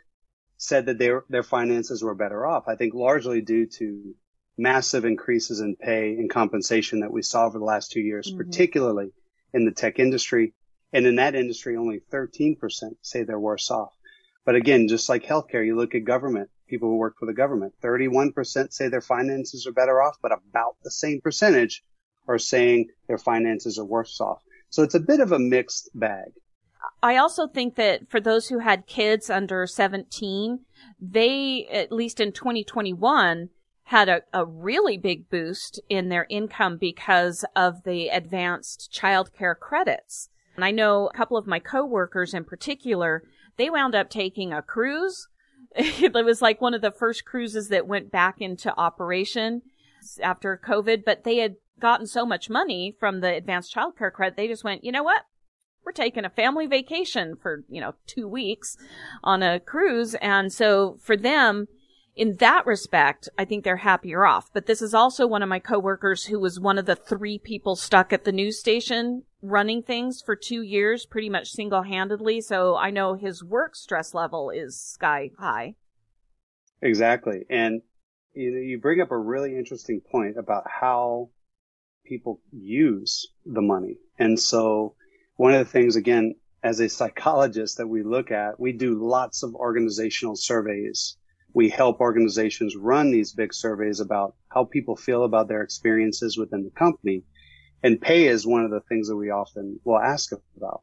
said 0.57 0.85
that 0.87 0.97
their, 0.97 1.23
their 1.29 1.43
finances 1.43 2.03
were 2.03 2.15
better 2.15 2.45
off. 2.45 2.67
I 2.67 2.75
think 2.75 2.93
largely 2.93 3.41
due 3.41 3.67
to 3.77 4.15
massive 4.57 5.05
increases 5.05 5.59
in 5.59 5.75
pay 5.75 6.13
and 6.13 6.29
compensation 6.29 7.01
that 7.01 7.11
we 7.11 7.21
saw 7.21 7.45
over 7.45 7.59
the 7.59 7.65
last 7.65 7.91
two 7.91 7.99
years, 7.99 8.27
mm-hmm. 8.27 8.37
particularly 8.37 9.11
in 9.53 9.65
the 9.65 9.71
tech 9.71 9.99
industry. 9.99 10.53
And 10.93 11.05
in 11.05 11.15
that 11.17 11.35
industry, 11.35 11.75
only 11.75 12.01
13% 12.11 12.57
say 13.01 13.23
they're 13.23 13.39
worse 13.39 13.69
off. 13.69 13.93
But 14.45 14.55
again, 14.55 14.87
just 14.87 15.09
like 15.09 15.23
healthcare, 15.23 15.65
you 15.65 15.75
look 15.75 15.95
at 15.95 16.05
government, 16.05 16.49
people 16.67 16.89
who 16.89 16.97
work 16.97 17.17
for 17.19 17.25
the 17.25 17.33
government, 17.33 17.73
31% 17.83 18.73
say 18.73 18.87
their 18.87 19.01
finances 19.01 19.65
are 19.67 19.71
better 19.71 20.01
off, 20.01 20.17
but 20.21 20.31
about 20.31 20.75
the 20.83 20.91
same 20.91 21.21
percentage 21.21 21.83
are 22.27 22.39
saying 22.39 22.87
their 23.07 23.17
finances 23.17 23.77
are 23.77 23.85
worse 23.85 24.19
off. 24.19 24.41
So 24.69 24.83
it's 24.83 24.95
a 24.95 24.99
bit 24.99 25.19
of 25.19 25.31
a 25.31 25.39
mixed 25.39 25.89
bag. 25.93 26.31
I 27.01 27.17
also 27.17 27.47
think 27.47 27.75
that 27.75 28.09
for 28.09 28.19
those 28.19 28.47
who 28.47 28.59
had 28.59 28.87
kids 28.87 29.29
under 29.29 29.65
17, 29.65 30.59
they, 30.99 31.67
at 31.71 31.91
least 31.91 32.19
in 32.19 32.31
2021, 32.31 33.49
had 33.85 34.09
a, 34.09 34.21
a 34.33 34.45
really 34.45 34.97
big 34.97 35.29
boost 35.29 35.79
in 35.89 36.09
their 36.09 36.25
income 36.29 36.77
because 36.77 37.45
of 37.55 37.83
the 37.83 38.09
advanced 38.09 38.91
childcare 38.91 39.57
credits. 39.57 40.29
And 40.55 40.65
I 40.65 40.71
know 40.71 41.07
a 41.07 41.13
couple 41.13 41.37
of 41.37 41.47
my 41.47 41.59
coworkers 41.59 42.33
in 42.33 42.43
particular, 42.45 43.23
they 43.57 43.69
wound 43.69 43.93
up 43.93 44.09
taking 44.09 44.51
a 44.51 44.61
cruise. 44.61 45.27
it 46.03 46.25
was 46.25 46.41
like 46.41 46.61
one 46.61 46.73
of 46.73 46.81
the 46.81 46.91
first 46.91 47.25
cruises 47.25 47.69
that 47.69 47.87
went 47.87 48.11
back 48.11 48.39
into 48.39 48.75
operation 48.77 49.61
after 50.21 50.59
COVID, 50.63 51.03
but 51.05 51.23
they 51.23 51.37
had 51.37 51.55
gotten 51.79 52.07
so 52.07 52.25
much 52.25 52.49
money 52.49 52.95
from 52.99 53.19
the 53.19 53.33
advanced 53.33 53.71
child 53.71 53.97
care 53.97 54.11
credit, 54.11 54.37
they 54.37 54.47
just 54.47 54.63
went, 54.63 54.83
you 54.83 54.91
know 54.91 55.03
what? 55.03 55.23
We're 55.85 55.91
taking 55.91 56.25
a 56.25 56.29
family 56.29 56.65
vacation 56.65 57.35
for, 57.35 57.63
you 57.69 57.79
know, 57.79 57.93
two 58.07 58.27
weeks 58.27 58.77
on 59.23 59.43
a 59.43 59.59
cruise. 59.59 60.15
And 60.15 60.51
so 60.51 60.97
for 61.01 61.15
them, 61.15 61.67
in 62.15 62.37
that 62.37 62.65
respect, 62.65 63.27
I 63.37 63.45
think 63.45 63.63
they're 63.63 63.77
happier 63.77 64.25
off. 64.25 64.49
But 64.53 64.67
this 64.67 64.81
is 64.81 64.93
also 64.93 65.27
one 65.27 65.43
of 65.43 65.49
my 65.49 65.59
coworkers 65.59 66.25
who 66.25 66.39
was 66.39 66.59
one 66.59 66.77
of 66.77 66.85
the 66.85 66.95
three 66.95 67.37
people 67.37 67.75
stuck 67.75 68.13
at 68.13 68.23
the 68.23 68.31
news 68.31 68.59
station 68.59 69.23
running 69.41 69.83
things 69.83 70.21
for 70.25 70.35
two 70.35 70.61
years, 70.61 71.05
pretty 71.05 71.29
much 71.29 71.51
single 71.51 71.83
handedly. 71.83 72.41
So 72.41 72.75
I 72.75 72.89
know 72.89 73.13
his 73.15 73.43
work 73.43 73.75
stress 73.75 74.13
level 74.13 74.49
is 74.49 74.79
sky 74.79 75.31
high. 75.37 75.75
Exactly. 76.81 77.45
And 77.49 77.81
you, 78.33 78.51
you 78.57 78.79
bring 78.79 79.01
up 79.01 79.11
a 79.11 79.17
really 79.17 79.55
interesting 79.57 80.01
point 80.01 80.37
about 80.37 80.63
how 80.67 81.29
people 82.05 82.41
use 82.51 83.27
the 83.45 83.61
money. 83.61 83.97
And 84.17 84.39
so 84.39 84.95
one 85.35 85.53
of 85.53 85.59
the 85.59 85.71
things, 85.71 85.95
again, 85.95 86.35
as 86.63 86.79
a 86.79 86.89
psychologist 86.89 87.77
that 87.77 87.87
we 87.87 88.03
look 88.03 88.31
at, 88.31 88.59
we 88.59 88.71
do 88.71 88.95
lots 88.95 89.43
of 89.43 89.53
organizational 89.53 90.35
surveys 90.35 91.17
we 91.55 91.69
help 91.69 92.01
organizations 92.01 92.75
run 92.75 93.11
these 93.11 93.31
big 93.31 93.53
surveys 93.53 94.01
about 94.01 94.35
how 94.49 94.65
people 94.65 94.97
feel 94.97 95.23
about 95.23 95.47
their 95.47 95.61
experiences 95.61 96.37
within 96.37 96.65
the 96.65 96.69
company. 96.71 97.23
And 97.81 97.99
pay 97.99 98.27
is 98.27 98.45
one 98.45 98.65
of 98.65 98.71
the 98.71 98.81
things 98.81 99.07
that 99.07 99.15
we 99.15 99.29
often 99.29 99.79
will 99.85 99.97
ask 99.97 100.33
about. 100.57 100.81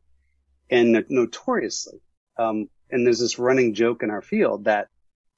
And 0.71 1.05
notoriously, 1.11 2.01
um, 2.39 2.71
and 2.91 3.07
there's 3.07 3.21
this 3.21 3.39
running 3.39 3.75
joke 3.75 4.03
in 4.03 4.11
our 4.11 4.23
field 4.23 4.65
that 4.65 4.89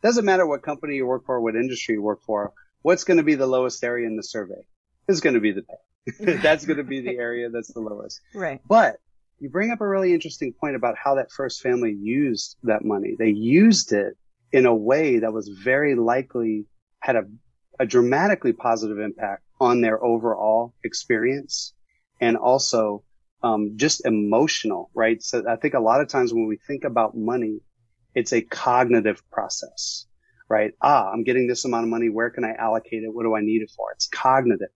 doesn't 0.03 0.25
matter 0.25 0.47
what 0.47 0.63
company 0.63 0.95
you 0.95 1.07
work 1.07 1.27
for, 1.27 1.41
what 1.41 1.57
industry 1.57 1.97
you 1.97 2.03
work 2.03 2.23
for, 2.23 2.53
what's 2.83 3.03
going 3.03 3.17
to 3.17 3.25
be 3.25 3.35
the 3.35 3.47
lowest 3.47 3.83
area 3.83 4.07
in 4.07 4.17
the 4.17 4.23
survey 4.23 4.63
is 5.09 5.21
going 5.21 5.35
to 5.35 5.41
be 5.41 5.51
the 5.51 5.63
pay. 5.63 6.37
that's 6.43 6.65
going 6.65 6.77
to 6.77 6.85
be 6.85 7.01
the 7.01 7.17
area 7.17 7.51
that's 7.51 7.73
the 7.73 7.81
lowest. 7.81 8.21
Right. 8.35 8.61
But 8.69 8.99
you 9.41 9.51
bring 9.51 9.73
up 9.73 9.81
a 9.81 9.89
really 9.89 10.15
interesting 10.15 10.53
point 10.53 10.77
about 10.77 10.95
how 10.97 11.17
that 11.17 11.33
first 11.33 11.61
family 11.61 11.93
used 11.93 12.57
that 12.63 12.85
money. 12.85 13.17
They 13.19 13.31
used 13.31 13.93
it 13.93 14.17
in 14.55 14.67
a 14.67 14.75
way 14.75 15.19
that 15.19 15.33
was 15.33 15.49
very 15.49 15.97
likely 15.97 16.65
had 17.01 17.17
a, 17.17 17.25
a 17.81 17.85
dramatically 17.85 18.53
positive 18.53 19.01
impact 19.01 19.43
on 19.61 19.81
their 19.81 20.03
overall 20.03 20.73
experience 20.85 21.75
and 22.21 22.37
also 22.37 23.03
um, 23.43 23.73
just 23.75 24.07
emotional, 24.07 24.91
right? 24.95 25.21
So 25.21 25.43
I 25.49 25.57
think 25.57 25.75
a 25.75 25.81
lot 25.81 26.01
of 26.01 26.07
times 26.07 26.33
when 26.33 26.47
we 26.47 26.57
think 26.69 26.85
about 26.85 27.17
money, 27.17 27.59
it's 28.15 28.33
a 28.33 28.43
cognitive 28.43 29.29
process, 29.33 30.07
right? 30.49 30.73
Ah, 30.81 31.11
I'm 31.11 31.25
getting 31.25 31.49
this 31.49 31.65
amount 31.65 31.83
of 31.87 31.91
money. 31.91 32.09
Where 32.09 32.31
can 32.31 32.45
I 32.45 32.55
allocate 32.55 33.03
it? 33.03 33.13
What 33.13 33.25
do 33.25 33.35
I 33.35 33.41
need 33.41 33.63
it 33.63 33.73
for? 33.77 33.91
It's 33.91 34.07
cognitive. 34.07 34.69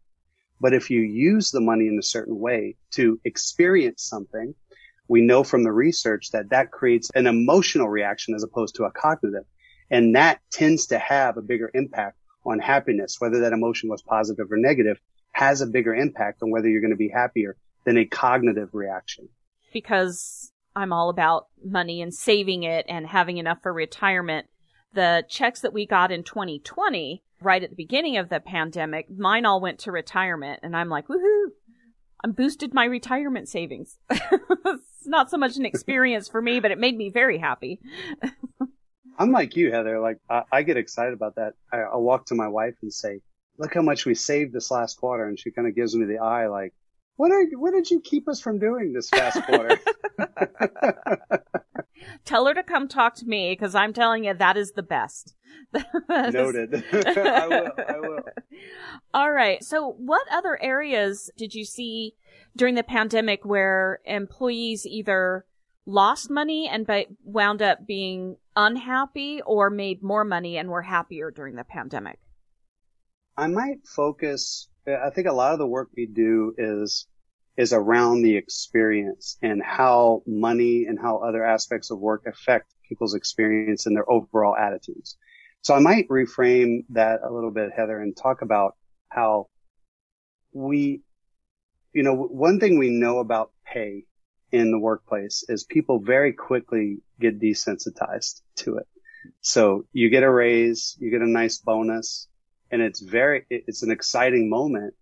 But 0.61 0.75
if 0.75 0.91
you 0.91 1.03
use 1.03 1.53
the 1.53 1.61
money 1.61 1.87
in 1.87 1.97
a 2.01 2.03
certain 2.03 2.37
way 2.37 2.75
to 2.95 3.21
experience 3.25 4.03
something, 4.03 4.57
we 5.07 5.21
know 5.21 5.45
from 5.45 5.63
the 5.63 5.71
research 5.71 6.33
that 6.33 6.51
that 6.51 6.73
creates 6.73 7.11
an 7.15 7.29
emotional 7.29 7.89
reaction 7.89 8.35
as 8.35 8.43
opposed 8.43 8.75
to 8.75 8.85
a 8.85 8.91
cognitive. 8.91 9.45
And 9.91 10.15
that 10.17 10.41
tends 10.51 10.87
to 10.87 10.99
have 10.99 11.37
a 11.37 11.43
bigger 11.43 11.71
impact 11.75 12.19
on 12.45 12.59
happiness, 12.59 13.17
whether 13.19 13.41
that 13.41 13.53
emotion 13.53 13.89
was 13.89 14.03
positive 14.03 14.51
or 14.51 14.57
negative 14.57 14.99
has 15.33 15.61
a 15.61 15.67
bigger 15.67 15.95
impact 15.95 16.43
on 16.43 16.51
whether 16.51 16.69
you're 16.69 16.81
going 16.81 16.91
to 16.91 16.97
be 16.97 17.09
happier 17.09 17.57
than 17.85 17.97
a 17.97 18.05
cognitive 18.05 18.71
reaction. 18.73 19.29
Because 19.73 20.51
I'm 20.75 20.93
all 20.93 21.11
about 21.11 21.47
money 21.65 22.03
and 22.03 22.13
saving 22.13 22.65
it 22.65 22.87
and 22.89 23.07
having 23.07 23.39
enough 23.39 23.59
for 23.63 23.73
retirement. 23.73 24.47
The 24.95 25.25
checks 25.29 25.61
that 25.61 25.73
we 25.73 25.87
got 25.87 26.11
in 26.11 26.25
2020, 26.25 27.23
right 27.41 27.63
at 27.63 27.71
the 27.71 27.77
beginning 27.77 28.17
of 28.17 28.31
the 28.31 28.41
pandemic, 28.41 29.07
mine 29.11 29.47
all 29.47 29.61
went 29.61 29.81
to 29.81 29.93
retirement. 29.93 30.61
And 30.63 30.77
I'm 30.77 30.89
like, 30.89 31.07
woohoo, 31.07 31.51
I'm 32.25 32.33
boosted 32.33 32.75
my 32.75 32.87
retirement 32.87 33.49
savings. 33.49 33.99
it's 34.11 35.07
not 35.07 35.31
so 35.31 35.37
much 35.37 35.57
an 35.57 35.67
experience 35.67 36.29
for 36.29 36.43
me, 36.43 36.59
but 36.59 36.71
it 36.71 36.79
made 36.79 36.97
me 36.97 37.11
very 37.11 37.39
happy. 37.39 37.81
I'm 39.19 39.33
like 39.33 39.57
you, 39.57 39.73
Heather. 39.73 40.01
Like 40.01 40.19
I, 40.31 40.43
I 40.53 40.63
get 40.63 40.77
excited 40.77 41.13
about 41.13 41.35
that. 41.37 41.55
I, 41.73 41.79
I'll 41.79 42.03
walk 42.03 42.27
to 42.27 42.35
my 42.35 42.49
wife 42.49 42.75
and 42.83 42.93
say, 42.93 43.21
"Look 43.59 43.75
how 43.75 43.83
much 43.83 44.07
we 44.07 44.15
saved 44.15 44.53
this 44.53 44.71
last 44.71 44.99
quarter," 44.99 45.27
and 45.27 45.39
she 45.39 45.51
kind 45.51 45.67
of 45.67 45.75
gives 45.75 45.95
me 45.95 46.07
the 46.07 46.19
eye, 46.19 46.47
like, 46.47 46.73
"What 47.17 47.33
are 47.33 47.45
what 47.57 47.73
did 47.73 47.91
you 47.91 48.01
keep 48.01 48.29
us 48.29 48.41
from 48.41 48.59
doing 48.59 48.93
this 48.93 49.11
past 49.11 49.43
quarter?" 49.45 49.79
Tell 52.25 52.47
her 52.47 52.55
to 52.55 52.63
come 52.63 52.89
talk 52.89 53.15
to 53.17 53.27
me 53.27 53.53
because 53.53 53.75
I'm 53.75 53.93
telling 53.93 54.25
you 54.25 54.35
that 54.35 54.57
is 54.57 54.73
the 54.73 54.83
best. 54.83 55.35
Noted. 56.09 56.85
I 56.93 57.49
will. 57.49 57.71
I 57.89 57.99
will. 57.99 58.21
All 59.13 59.33
right. 59.33 59.63
So, 59.65 59.95
what 59.99 60.27
other 60.31 60.61
areas 60.63 61.31
did 61.37 61.55
you 61.55 61.65
see 61.65 62.15
during 62.57 62.75
the 62.75 62.83
pandemic 62.83 63.45
where 63.45 64.01
employees 64.05 64.87
either 64.87 65.45
lost 65.89 66.29
money 66.29 66.69
and 66.69 66.87
be- 66.87 67.07
wound 67.25 67.63
up 67.63 67.87
being 67.87 68.37
unhappy 68.55 69.41
or 69.47 69.71
made 69.71 70.03
more 70.03 70.23
money 70.23 70.59
and 70.59 70.69
were 70.69 70.83
happier 70.83 71.31
during 71.31 71.57
the 71.57 71.65
pandemic? 71.65 72.19
I 73.39 73.47
might 73.47 73.87
focus, 73.87 74.69
I 74.87 75.09
think 75.11 75.29
a 75.29 75.33
lot 75.33 75.55
of 75.55 75.59
the 75.59 75.67
work 75.67 75.89
we 75.97 76.07
do 76.07 76.55
is, 76.59 77.07
is 77.57 77.73
around 77.73 78.21
the 78.21 78.37
experience 78.37 79.39
and 79.41 79.63
how 79.63 80.23
money 80.27 80.85
and 80.87 80.99
how 81.01 81.19
other 81.19 81.43
aspects 81.43 81.91
of 81.91 81.99
work 81.99 82.25
affect 82.27 82.75
people's 82.87 83.15
experience 83.15 83.87
and 83.87 83.97
their 83.97 84.11
overall 84.11 84.57
attitudes. 84.57 85.17
So 85.63 85.75
I 85.75 85.81
might 85.81 86.07
reframe 86.09 86.85
that 86.91 87.21
a 87.27 87.33
little 87.33 87.51
bit, 87.51 87.71
Heather, 87.75 87.99
and 87.99 88.15
talk 88.15 88.43
about 88.43 88.77
how 89.09 89.49
we, 90.53 91.01
you 91.95 92.03
know, 92.03 92.15
one 92.15 92.61
thing 92.61 92.79
we 92.79 92.91
know 92.91 93.21
about 93.21 93.53
pay 93.67 94.05
in 94.53 94.71
the 94.71 94.79
workplace 94.79 95.45
is 95.49 95.65
people 95.65 95.99
very 96.01 96.33
quickly 96.33 96.99
get 97.21 97.41
desensitized 97.41 98.41
to 98.57 98.77
it. 98.77 98.87
So 99.41 99.85
you 99.93 100.11
get 100.11 100.23
a 100.23 100.31
raise, 100.31 100.97
you 101.01 101.11
get 101.11 101.21
a 101.21 101.29
nice 101.29 101.59
bonus 101.59 102.29
and 102.71 102.83
it's 102.83 103.01
very, 103.01 103.45
it's 103.51 103.83
an 103.83 103.91
exciting 103.91 104.49
moment. 104.49 104.95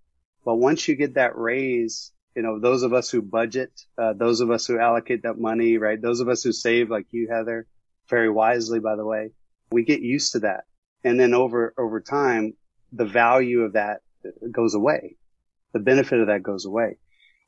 But 0.44 0.56
once 0.56 0.88
you 0.88 0.96
get 0.96 1.14
that 1.14 1.36
raise, 1.36 2.12
you 2.34 2.42
know, 2.42 2.60
those 2.60 2.82
of 2.82 2.92
us 2.92 3.10
who 3.10 3.22
budget, 3.22 3.72
uh, 3.98 4.12
those 4.12 4.40
of 4.40 4.50
us 4.50 4.66
who 4.66 4.78
allocate 4.78 5.22
that 5.22 5.38
money, 5.38 5.78
right? 5.78 6.00
Those 6.00 6.20
of 6.20 6.28
us 6.28 6.42
who 6.42 6.52
save 6.52 6.90
like 6.90 7.06
you, 7.10 7.28
Heather, 7.30 7.66
very 8.08 8.30
wisely, 8.30 8.78
by 8.78 8.96
the 8.96 9.04
way, 9.04 9.32
we 9.70 9.84
get 9.84 10.00
used 10.00 10.32
to 10.32 10.40
that. 10.40 10.64
And 11.02 11.18
then 11.18 11.34
over, 11.34 11.74
over 11.78 12.00
time, 12.00 12.54
the 12.92 13.04
value 13.04 13.62
of 13.62 13.72
that 13.72 14.00
goes 14.50 14.74
away. 14.74 15.16
The 15.72 15.80
benefit 15.80 16.20
of 16.20 16.28
that 16.28 16.42
goes 16.42 16.64
away. 16.64 16.98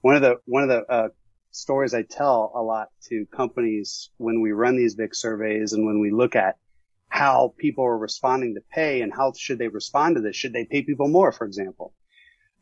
one 0.01 0.17
of 0.17 0.23
the 0.23 0.37
one 0.45 0.63
of 0.63 0.69
the 0.69 0.85
uh, 0.93 1.09
stories 1.51 1.95
I 1.95 2.03
tell 2.03 2.53
a 2.55 2.63
lot 2.63 2.89
to 3.09 3.27
companies 3.27 4.11
when 4.19 4.41
we 4.41 4.53
run 4.53 4.77
these 4.77 4.95
big 4.95 5.15
surveys 5.15 5.73
and 5.73 5.87
when 5.87 6.01
we 6.01 6.11
look 6.11 6.37
at 6.37 6.57
how 7.09 7.55
people 7.57 7.85
are 7.85 7.99
responding 7.99 8.55
to 8.55 8.61
pay 8.73 9.01
and 9.01 9.13
how 9.13 9.33
should 9.37 9.59
they 9.59 9.69
respond 9.69 10.17
to 10.17 10.21
this? 10.21 10.37
Should 10.37 10.53
they 10.53 10.65
pay 10.65 10.83
people 10.83 11.09
more, 11.09 11.33
for 11.33 11.47
example? 11.47 11.95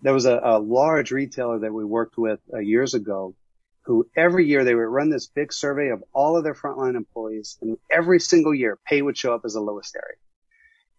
There 0.02 0.14
was 0.14 0.26
a, 0.26 0.40
a 0.42 0.58
large 0.58 1.10
retailer 1.10 1.58
that 1.60 1.72
we 1.72 1.84
worked 1.84 2.16
with 2.16 2.40
uh, 2.52 2.58
years 2.58 2.94
ago 2.94 3.34
who 3.82 4.08
every 4.16 4.46
year 4.46 4.64
they 4.64 4.74
would 4.74 4.82
run 4.82 5.10
this 5.10 5.26
big 5.26 5.52
survey 5.52 5.88
of 5.88 6.02
all 6.12 6.36
of 6.36 6.44
their 6.44 6.54
frontline 6.54 6.96
employees 6.96 7.58
and 7.62 7.76
every 7.90 8.18
single 8.18 8.54
year 8.54 8.78
pay 8.86 9.00
would 9.00 9.16
show 9.16 9.34
up 9.34 9.42
as 9.44 9.54
the 9.54 9.60
lowest 9.60 9.96
area. 9.96 10.16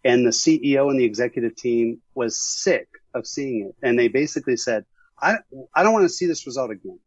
And 0.04 0.26
the 0.26 0.32
CEO 0.32 0.90
and 0.90 1.00
the 1.00 1.04
executive 1.04 1.56
team 1.56 2.02
was 2.16 2.40
sick 2.40 2.88
of 3.14 3.28
seeing 3.28 3.68
it. 3.68 3.76
And 3.86 4.00
they 4.00 4.08
basically 4.08 4.56
said, 4.56 4.86
I, 5.20 5.38
I 5.76 5.84
don't 5.84 5.94
want 5.94 6.06
to 6.06 6.10
see 6.10 6.28
this 6.28 6.46
result 6.46 6.72
again. 6.72 7.00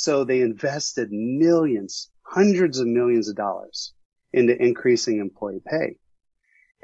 So 0.00 0.22
they 0.22 0.42
invested 0.42 1.10
millions, 1.10 2.08
hundreds 2.22 2.78
of 2.78 2.86
millions 2.86 3.28
of 3.28 3.34
dollars 3.34 3.94
into 4.32 4.56
increasing 4.56 5.18
employee 5.18 5.60
pay. 5.66 5.96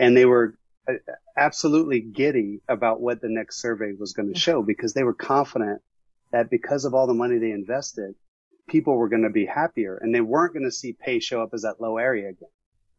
And 0.01 0.17
they 0.17 0.25
were 0.25 0.59
uh, 0.89 0.95
absolutely 1.37 2.01
giddy 2.01 2.61
about 2.69 3.01
what 3.01 3.21
the 3.21 3.29
next 3.29 3.61
survey 3.61 3.93
was 3.97 4.15
going 4.15 4.35
to 4.35 4.39
show 4.39 4.65
because 4.65 4.95
they 4.95 5.05
were 5.05 5.15
confident 5.15 5.81
that 6.33 6.51
because 6.51 6.85
of 6.85 6.93
all 6.93 7.07
the 7.07 7.15
money 7.15 7.39
they 7.39 7.53
invested, 7.53 8.17
people 8.69 8.97
were 8.97 9.09
going 9.09 9.23
to 9.23 9.31
be 9.31 9.47
happier 9.47 9.97
and 9.97 10.13
they 10.13 10.21
weren't 10.21 10.53
going 10.53 10.65
to 10.65 10.73
see 10.73 10.93
pay 10.93 11.21
show 11.21 11.41
up 11.41 11.51
as 11.55 11.63
that 11.63 11.81
low 11.81 11.99
area 11.99 12.31
again. 12.31 12.49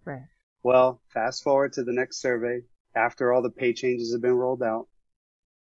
Right. 0.05 0.27
Well, 0.63 1.01
fast 1.09 1.43
forward 1.43 1.73
to 1.73 1.83
the 1.83 1.91
next 1.91 2.21
survey 2.21 2.61
after 2.95 3.33
all 3.33 3.41
the 3.41 3.49
pay 3.49 3.73
changes 3.73 4.13
have 4.13 4.21
been 4.21 4.37
rolled 4.37 4.63
out. 4.63 4.87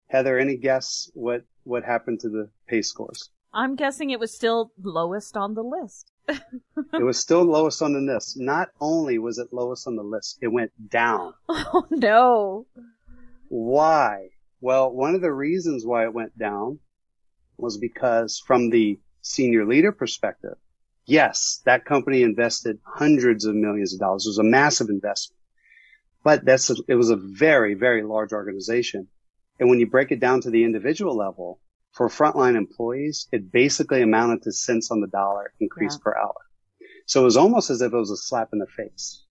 Heather, 0.07 0.39
any 0.39 0.57
guess 0.57 1.11
what, 1.13 1.43
what 1.65 1.83
happened 1.83 2.21
to 2.21 2.29
the 2.29 2.49
pay 2.67 2.81
scores? 2.81 3.29
I'm 3.53 3.75
guessing 3.75 4.09
it 4.11 4.19
was 4.19 4.33
still 4.33 4.71
lowest 4.81 5.35
on 5.35 5.55
the 5.55 5.63
list. 5.63 6.11
it 6.27 7.03
was 7.03 7.19
still 7.19 7.43
lowest 7.45 7.81
on 7.81 7.93
the 7.93 8.13
list. 8.13 8.37
Not 8.37 8.69
only 8.79 9.17
was 9.17 9.37
it 9.39 9.51
lowest 9.51 9.87
on 9.87 9.95
the 9.95 10.03
list, 10.03 10.37
it 10.41 10.47
went 10.47 10.71
down. 10.89 11.33
Oh 11.49 11.85
no. 11.89 12.65
Why? 13.47 14.29
Well, 14.61 14.91
one 14.91 15.15
of 15.15 15.21
the 15.21 15.31
reasons 15.31 15.85
why 15.85 16.03
it 16.03 16.13
went 16.13 16.37
down 16.37 16.79
was 17.57 17.77
because 17.77 18.41
from 18.45 18.69
the 18.69 18.99
senior 19.21 19.65
leader 19.65 19.91
perspective, 19.91 20.55
yes, 21.05 21.61
that 21.65 21.85
company 21.85 22.21
invested 22.21 22.79
hundreds 22.85 23.45
of 23.45 23.55
millions 23.55 23.93
of 23.93 23.99
dollars. 23.99 24.25
It 24.25 24.29
was 24.29 24.37
a 24.37 24.43
massive 24.43 24.89
investment, 24.89 25.39
but 26.23 26.45
that's, 26.45 26.69
a, 26.69 26.75
it 26.87 26.95
was 26.95 27.09
a 27.09 27.15
very, 27.15 27.73
very 27.73 28.03
large 28.03 28.31
organization. 28.31 29.07
And 29.59 29.69
when 29.69 29.79
you 29.79 29.87
break 29.87 30.11
it 30.11 30.19
down 30.19 30.41
to 30.41 30.49
the 30.51 30.63
individual 30.63 31.15
level, 31.17 31.59
for 31.91 32.07
frontline 32.07 32.55
employees, 32.55 33.27
it 33.31 33.51
basically 33.51 34.01
amounted 34.01 34.43
to 34.43 34.51
cents 34.51 34.91
on 34.91 35.01
the 35.01 35.07
dollar 35.07 35.53
increase 35.59 35.93
yeah. 35.93 36.03
per 36.03 36.15
hour. 36.17 36.35
So 37.05 37.21
it 37.21 37.25
was 37.25 37.37
almost 37.37 37.69
as 37.69 37.81
if 37.81 37.91
it 37.91 37.97
was 37.97 38.11
a 38.11 38.17
slap 38.17 38.49
in 38.53 38.59
the 38.59 38.67
face. 38.67 39.25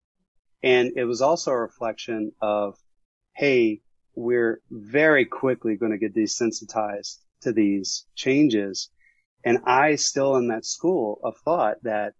And 0.61 0.91
it 0.97 1.05
was 1.05 1.21
also 1.21 1.51
a 1.51 1.57
reflection 1.57 2.33
of, 2.41 2.75
hey, 3.35 3.81
we're 4.15 4.61
very 4.69 5.25
quickly 5.25 5.77
going 5.77 5.93
to 5.93 5.97
get 5.97 6.15
desensitized 6.15 7.19
to 7.41 7.53
these 7.53 8.05
changes. 8.15 8.89
And 9.45 9.59
I 9.65 9.95
still 9.95 10.35
in 10.35 10.49
that 10.49 10.65
school 10.65 11.19
of 11.23 11.37
thought 11.45 11.77
that 11.83 12.13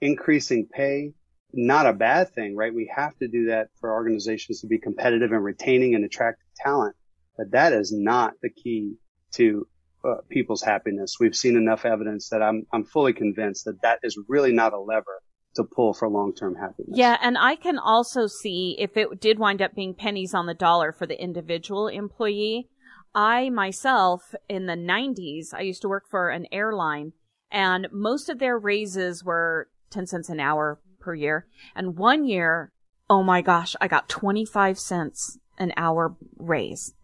increasing 0.00 0.68
pay, 0.72 1.14
not 1.52 1.86
a 1.86 1.92
bad 1.92 2.32
thing, 2.32 2.54
right? 2.54 2.72
We 2.72 2.90
have 2.94 3.16
to 3.18 3.26
do 3.26 3.46
that 3.46 3.70
for 3.80 3.92
organizations 3.92 4.60
to 4.60 4.68
be 4.68 4.78
competitive 4.78 5.32
and 5.32 5.42
retaining 5.42 5.96
and 5.96 6.04
attracting 6.04 6.46
talent. 6.56 6.94
But 7.36 7.50
that 7.50 7.72
is 7.72 7.92
not 7.92 8.34
the 8.40 8.50
key 8.50 8.94
to 9.32 9.66
uh, 10.04 10.16
people's 10.28 10.62
happiness. 10.62 11.16
We've 11.20 11.36
seen 11.36 11.56
enough 11.56 11.84
evidence 11.84 12.28
that 12.30 12.42
I'm 12.42 12.66
I'm 12.72 12.84
fully 12.84 13.12
convinced 13.12 13.64
that 13.66 13.82
that 13.82 14.00
is 14.02 14.18
really 14.28 14.52
not 14.52 14.72
a 14.72 14.80
lever 14.80 15.22
to 15.54 15.64
pull 15.64 15.92
for 15.92 16.08
long-term 16.08 16.54
happiness. 16.54 16.94
Yeah, 16.94 17.18
and 17.20 17.36
I 17.36 17.56
can 17.56 17.78
also 17.78 18.26
see 18.26 18.74
if 18.78 18.96
it 18.96 19.20
did 19.20 19.38
wind 19.38 19.60
up 19.60 19.74
being 19.74 19.94
pennies 19.94 20.32
on 20.32 20.46
the 20.46 20.54
dollar 20.54 20.92
for 20.92 21.06
the 21.06 21.20
individual 21.22 21.88
employee. 21.88 22.68
I 23.14 23.50
myself 23.50 24.34
in 24.48 24.64
the 24.64 24.76
90s, 24.76 25.52
I 25.52 25.60
used 25.60 25.82
to 25.82 25.88
work 25.88 26.04
for 26.10 26.30
an 26.30 26.46
airline 26.50 27.12
and 27.50 27.86
most 27.92 28.30
of 28.30 28.38
their 28.38 28.58
raises 28.58 29.22
were 29.22 29.68
10 29.90 30.06
cents 30.06 30.30
an 30.30 30.40
hour 30.40 30.80
per 30.98 31.14
year. 31.14 31.46
And 31.76 31.98
one 31.98 32.24
year, 32.24 32.72
oh 33.10 33.22
my 33.22 33.42
gosh, 33.42 33.76
I 33.78 33.88
got 33.88 34.08
25 34.08 34.78
cents 34.78 35.38
an 35.58 35.74
hour 35.76 36.16
raise. 36.38 36.94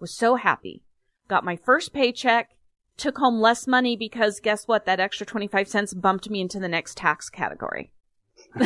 Was 0.00 0.16
so 0.16 0.36
happy 0.36 0.82
got 1.28 1.44
my 1.44 1.56
first 1.56 1.92
paycheck, 1.92 2.50
took 2.98 3.18
home 3.18 3.40
less 3.40 3.66
money 3.66 3.96
because 3.96 4.40
guess 4.40 4.68
what? 4.68 4.84
That 4.84 5.00
extra 5.00 5.24
25 5.24 5.68
cents 5.68 5.94
bumped 5.94 6.28
me 6.28 6.40
into 6.40 6.58
the 6.60 6.68
next 6.68 6.96
tax 6.96 7.30
category. 7.30 7.92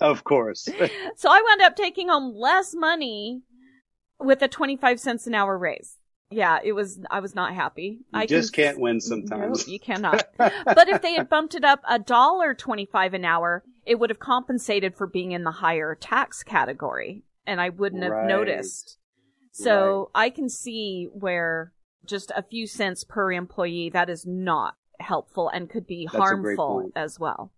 of 0.00 0.24
course. 0.24 0.68
so 1.16 1.30
I 1.30 1.42
wound 1.42 1.62
up 1.62 1.76
taking 1.76 2.08
home 2.08 2.34
less 2.34 2.74
money 2.74 3.42
with 4.18 4.42
a 4.42 4.48
25 4.48 5.00
cents 5.00 5.26
an 5.26 5.34
hour 5.34 5.58
raise. 5.58 5.98
Yeah, 6.30 6.58
it 6.64 6.72
was, 6.72 6.98
I 7.10 7.20
was 7.20 7.34
not 7.34 7.54
happy. 7.54 8.00
You 8.12 8.20
I 8.20 8.26
just 8.26 8.52
can, 8.52 8.74
not 8.74 8.80
win 8.80 9.00
sometimes. 9.00 9.66
No, 9.66 9.72
you 9.72 9.78
cannot. 9.78 10.24
but 10.36 10.88
if 10.88 11.02
they 11.02 11.14
had 11.14 11.28
bumped 11.28 11.54
it 11.54 11.64
up 11.64 11.80
a 11.88 11.98
dollar 11.98 12.54
25 12.54 13.14
an 13.14 13.24
hour, 13.24 13.62
it 13.86 13.98
would 13.98 14.10
have 14.10 14.18
compensated 14.18 14.96
for 14.96 15.06
being 15.06 15.32
in 15.32 15.44
the 15.44 15.50
higher 15.50 15.94
tax 15.94 16.42
category 16.42 17.22
and 17.46 17.60
I 17.60 17.68
wouldn't 17.68 18.02
have 18.02 18.12
right. 18.12 18.26
noticed. 18.26 18.98
So 19.56 20.10
right. 20.14 20.26
I 20.26 20.30
can 20.30 20.48
see 20.48 21.08
where 21.12 21.72
just 22.04 22.32
a 22.36 22.42
few 22.42 22.66
cents 22.66 23.04
per 23.04 23.30
employee, 23.30 23.88
that 23.90 24.10
is 24.10 24.26
not 24.26 24.74
helpful 24.98 25.48
and 25.48 25.70
could 25.70 25.86
be 25.86 26.08
That's 26.10 26.18
harmful 26.18 26.90
as 26.96 27.20
well. 27.20 27.52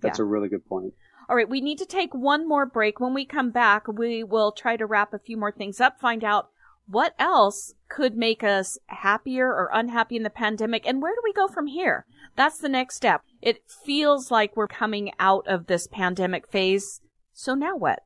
That's 0.00 0.20
yeah. 0.20 0.22
a 0.22 0.26
really 0.26 0.48
good 0.48 0.64
point. 0.64 0.94
All 1.28 1.34
right, 1.34 1.48
we 1.48 1.60
need 1.60 1.78
to 1.78 1.86
take 1.86 2.14
one 2.14 2.48
more 2.48 2.64
break. 2.64 3.00
When 3.00 3.12
we 3.12 3.24
come 3.24 3.50
back, 3.50 3.88
we 3.88 4.22
will 4.22 4.52
try 4.52 4.76
to 4.76 4.86
wrap 4.86 5.12
a 5.12 5.18
few 5.18 5.36
more 5.36 5.50
things 5.50 5.80
up, 5.80 5.98
find 5.98 6.22
out 6.22 6.50
what 6.86 7.14
else 7.18 7.74
could 7.88 8.16
make 8.16 8.44
us 8.44 8.78
happier 8.86 9.48
or 9.48 9.68
unhappy 9.72 10.16
in 10.16 10.22
the 10.22 10.30
pandemic, 10.30 10.86
and 10.86 11.02
where 11.02 11.14
do 11.14 11.20
we 11.24 11.32
go 11.32 11.48
from 11.48 11.66
here? 11.66 12.06
That's 12.36 12.58
the 12.58 12.68
next 12.68 12.94
step. 12.94 13.22
It 13.40 13.64
feels 13.84 14.30
like 14.30 14.56
we're 14.56 14.68
coming 14.68 15.10
out 15.18 15.46
of 15.48 15.66
this 15.66 15.88
pandemic 15.88 16.48
phase. 16.48 17.00
So 17.32 17.54
now 17.54 17.76
what? 17.76 18.00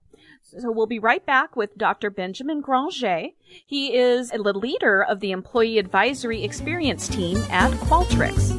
So 0.48 0.70
we'll 0.70 0.87
be 0.87 1.00
right 1.00 1.26
back 1.26 1.56
with 1.56 1.76
Dr. 1.76 2.09
Benjamin 2.09 2.61
Granger. 2.61 3.30
He 3.66 3.96
is 3.96 4.30
the 4.30 4.52
leader 4.52 5.02
of 5.02 5.18
the 5.18 5.32
Employee 5.32 5.78
Advisory 5.78 6.44
Experience 6.44 7.09
Team 7.09 7.38
at 7.50 7.72
Qualtrics. 7.72 8.54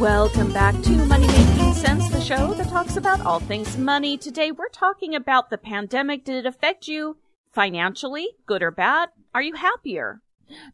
Welcome 0.00 0.52
back 0.52 0.74
to 0.82 0.90
Money 1.06 1.28
Making 1.28 1.72
Sense, 1.72 2.08
the 2.10 2.20
show 2.20 2.54
that 2.54 2.68
talks 2.68 2.96
about 2.96 3.20
all 3.20 3.38
things 3.38 3.78
money. 3.78 4.18
Today 4.18 4.50
we're 4.50 4.68
talking 4.68 5.14
about 5.14 5.50
the 5.50 5.58
pandemic. 5.58 6.24
Did 6.24 6.44
it 6.44 6.48
affect 6.48 6.88
you 6.88 7.16
financially, 7.52 8.26
good 8.46 8.62
or 8.62 8.72
bad? 8.72 9.10
Are 9.32 9.42
you 9.42 9.54
happier? 9.54 10.20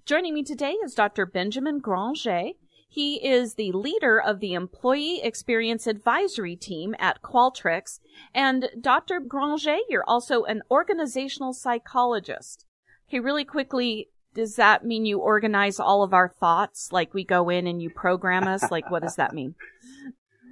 Joining 0.07 0.33
me 0.33 0.43
today 0.43 0.73
is 0.83 0.95
Dr. 0.95 1.27
Benjamin 1.27 1.81
Granger. 1.81 2.53
He 2.95 3.17
is 3.27 3.55
the 3.55 3.73
leader 3.73 4.21
of 4.21 4.39
the 4.39 4.55
Employee 4.55 5.21
Experience 5.21 5.89
Advisory 5.89 6.55
Team 6.55 6.95
at 7.01 7.23
Qualtrics. 7.23 7.99
And 8.33 8.71
Dr. 8.81 9.19
Granger, 9.19 9.79
you're 9.89 10.05
also 10.07 10.45
an 10.45 10.63
organizational 10.71 11.55
psychologist. 11.55 12.67
Okay, 13.09 13.19
really 13.19 13.45
quickly, 13.45 14.11
does 14.33 14.55
that 14.55 14.85
mean 14.85 15.07
you 15.07 15.19
organize 15.19 15.81
all 15.81 16.05
of 16.05 16.15
our 16.15 16.29
thoughts? 16.29 16.93
Like 16.93 17.13
we 17.13 17.25
go 17.25 17.49
in 17.49 17.67
and 17.67 17.83
you 17.83 17.91
program 17.91 18.47
us? 18.47 18.71
Like 18.71 18.89
what 18.93 19.03
does 19.03 19.17
that 19.17 19.35
mean? 19.35 19.57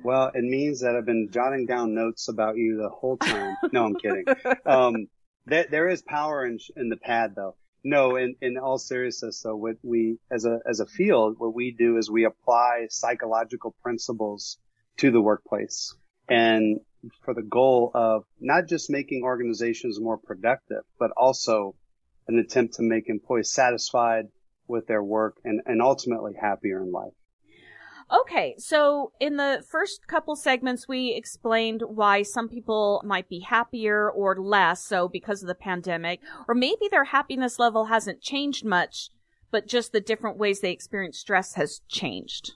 Well, 0.04 0.32
it 0.34 0.42
means 0.42 0.80
that 0.80 0.96
I've 0.96 1.06
been 1.06 1.28
jotting 1.30 1.64
down 1.64 1.94
notes 1.94 2.28
about 2.28 2.56
you 2.56 2.76
the 2.76 2.88
whole 2.88 3.18
time. 3.18 3.56
No, 3.72 3.84
I'm 3.84 3.94
kidding. 3.94 4.24
Um, 4.66 5.06
there, 5.46 5.66
there 5.70 5.86
is 5.86 6.02
power 6.02 6.44
in, 6.44 6.58
in 6.76 6.88
the 6.88 6.96
pad 6.96 7.34
though. 7.36 7.54
No, 7.84 8.16
in, 8.16 8.36
in 8.40 8.58
all 8.58 8.78
seriousness, 8.78 9.38
so 9.38 9.56
what 9.56 9.76
we, 9.82 10.18
as 10.30 10.44
a, 10.44 10.60
as 10.68 10.80
a 10.80 10.86
field, 10.86 11.36
what 11.38 11.54
we 11.54 11.72
do 11.72 11.96
is 11.96 12.10
we 12.10 12.24
apply 12.24 12.86
psychological 12.90 13.74
principles 13.82 14.58
to 14.98 15.10
the 15.10 15.20
workplace 15.20 15.94
and 16.28 16.80
for 17.24 17.34
the 17.34 17.42
goal 17.42 17.90
of 17.94 18.24
not 18.38 18.68
just 18.68 18.88
making 18.88 19.24
organizations 19.24 19.98
more 20.00 20.16
productive, 20.16 20.82
but 20.98 21.10
also 21.16 21.74
an 22.28 22.38
attempt 22.38 22.74
to 22.74 22.82
make 22.82 23.08
employees 23.08 23.50
satisfied 23.50 24.28
with 24.68 24.86
their 24.86 25.02
work 25.02 25.36
and, 25.44 25.60
and 25.66 25.82
ultimately 25.82 26.34
happier 26.40 26.82
in 26.82 26.92
life. 26.92 27.12
Okay, 28.12 28.54
so 28.58 29.12
in 29.20 29.38
the 29.38 29.64
first 29.70 30.06
couple 30.06 30.36
segments, 30.36 30.86
we 30.86 31.14
explained 31.14 31.82
why 31.86 32.22
some 32.22 32.46
people 32.46 33.00
might 33.06 33.26
be 33.28 33.40
happier 33.40 34.10
or 34.10 34.36
less 34.36 34.84
so 34.84 35.08
because 35.08 35.42
of 35.42 35.48
the 35.48 35.54
pandemic, 35.54 36.20
or 36.46 36.54
maybe 36.54 36.88
their 36.90 37.04
happiness 37.04 37.58
level 37.58 37.86
hasn't 37.86 38.20
changed 38.20 38.66
much, 38.66 39.08
but 39.50 39.66
just 39.66 39.92
the 39.92 40.00
different 40.00 40.36
ways 40.36 40.60
they 40.60 40.72
experience 40.72 41.18
stress 41.18 41.54
has 41.54 41.80
changed. 41.88 42.52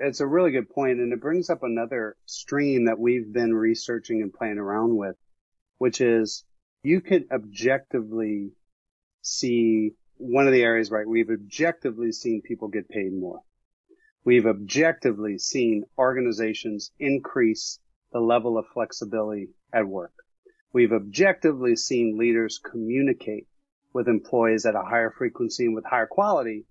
It's 0.00 0.20
a 0.20 0.26
really 0.26 0.50
good 0.50 0.68
point, 0.68 0.98
and 0.98 1.12
it 1.12 1.20
brings 1.20 1.50
up 1.50 1.62
another 1.62 2.16
stream 2.26 2.86
that 2.86 2.98
we've 2.98 3.32
been 3.32 3.54
researching 3.54 4.22
and 4.22 4.32
playing 4.32 4.58
around 4.58 4.96
with. 4.96 5.16
which 5.80 6.02
is 6.02 6.44
you 6.82 7.00
can 7.00 7.26
objectively 7.32 8.50
see 9.22 9.92
one 10.18 10.46
of 10.46 10.52
the 10.52 10.62
areas, 10.62 10.90
right? 10.90 11.08
We've 11.08 11.30
objectively 11.30 12.12
seen 12.12 12.42
people 12.42 12.68
get 12.68 12.88
paid 12.88 13.12
more. 13.12 13.40
We've 14.24 14.46
objectively 14.46 15.38
seen 15.38 15.84
organizations 15.96 16.92
increase 16.98 17.78
the 18.12 18.20
level 18.20 18.58
of 18.58 18.66
flexibility 18.74 19.48
at 19.72 19.88
work. 19.88 20.12
We've 20.72 20.92
objectively 20.92 21.74
seen 21.74 22.18
leaders 22.18 22.58
communicate 22.58 23.48
with 23.92 24.08
employees 24.08 24.66
at 24.66 24.74
a 24.74 24.82
higher 24.82 25.10
frequency 25.10 25.64
and 25.64 25.74
with 25.74 25.84
higher 25.84 26.06
quality, 26.06 26.66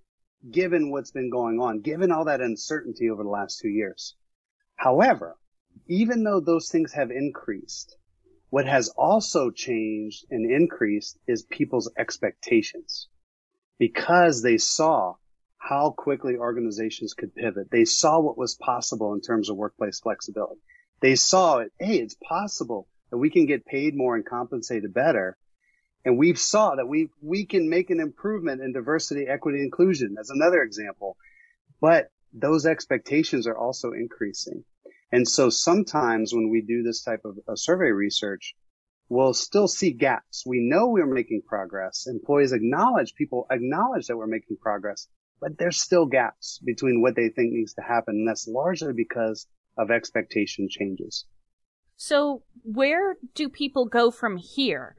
given 0.51 0.91
what's 0.91 1.11
been 1.11 1.29
going 1.29 1.59
on, 1.59 1.81
given 1.81 2.11
all 2.11 2.25
that 2.25 2.39
uncertainty 2.39 3.09
over 3.09 3.23
the 3.23 3.29
last 3.29 3.59
two 3.59 3.69
years. 3.69 4.15
However, 4.75 5.35
even 5.87 6.23
though 6.23 6.39
those 6.39 6.69
things 6.69 6.93
have 6.93 7.11
increased, 7.11 7.97
what 8.49 8.65
has 8.65 8.89
also 8.89 9.51
changed 9.51 10.25
and 10.29 10.49
increased 10.49 11.17
is 11.27 11.43
people's 11.43 11.91
expectations 11.97 13.09
because 13.77 14.41
they 14.41 14.57
saw 14.57 15.15
how 15.59 15.91
quickly 15.91 16.37
organizations 16.37 17.13
could 17.13 17.35
pivot. 17.35 17.69
They 17.69 17.85
saw 17.85 18.19
what 18.19 18.37
was 18.37 18.55
possible 18.55 19.13
in 19.13 19.21
terms 19.21 19.49
of 19.49 19.57
workplace 19.57 19.99
flexibility. 19.99 20.61
They 21.01 21.15
saw 21.15 21.57
it. 21.57 21.71
Hey, 21.79 21.97
it's 21.97 22.15
possible 22.15 22.87
that 23.11 23.17
we 23.17 23.29
can 23.29 23.45
get 23.45 23.65
paid 23.65 23.95
more 23.95 24.15
and 24.15 24.25
compensated 24.25 24.93
better. 24.93 25.37
And 26.05 26.17
we 26.17 26.33
saw 26.33 26.75
that 26.75 26.87
we, 26.87 27.09
we 27.21 27.45
can 27.45 27.69
make 27.69 27.89
an 27.89 27.99
improvement 27.99 28.61
in 28.61 28.71
diversity, 28.71 29.27
equity, 29.27 29.61
inclusion 29.61 30.15
as 30.19 30.29
another 30.29 30.63
example. 30.63 31.17
But 31.81 32.07
those 32.33 32.65
expectations 32.65 33.45
are 33.47 33.57
also 33.57 33.91
increasing. 33.91 34.63
And 35.11 35.27
so 35.27 35.49
sometimes 35.49 36.33
when 36.33 36.49
we 36.49 36.61
do 36.61 36.83
this 36.83 37.03
type 37.03 37.21
of, 37.25 37.37
of 37.47 37.59
survey 37.59 37.91
research, 37.91 38.55
we'll 39.09 39.33
still 39.33 39.67
see 39.67 39.91
gaps. 39.91 40.45
We 40.45 40.59
know 40.59 40.87
we're 40.87 41.11
making 41.11 41.41
progress. 41.47 42.07
Employees 42.07 42.53
acknowledge, 42.53 43.15
people 43.15 43.47
acknowledge 43.51 44.07
that 44.07 44.17
we're 44.17 44.27
making 44.27 44.57
progress, 44.61 45.07
but 45.39 45.57
there's 45.57 45.81
still 45.81 46.05
gaps 46.05 46.59
between 46.65 47.01
what 47.01 47.15
they 47.15 47.29
think 47.29 47.53
needs 47.53 47.73
to 47.75 47.81
happen. 47.81 48.15
And 48.15 48.27
that's 48.27 48.47
largely 48.47 48.93
because 48.93 49.47
of 49.77 49.91
expectation 49.91 50.67
changes. 50.69 51.25
So 51.95 52.43
where 52.63 53.17
do 53.35 53.49
people 53.49 53.85
go 53.85 54.11
from 54.11 54.37
here? 54.37 54.95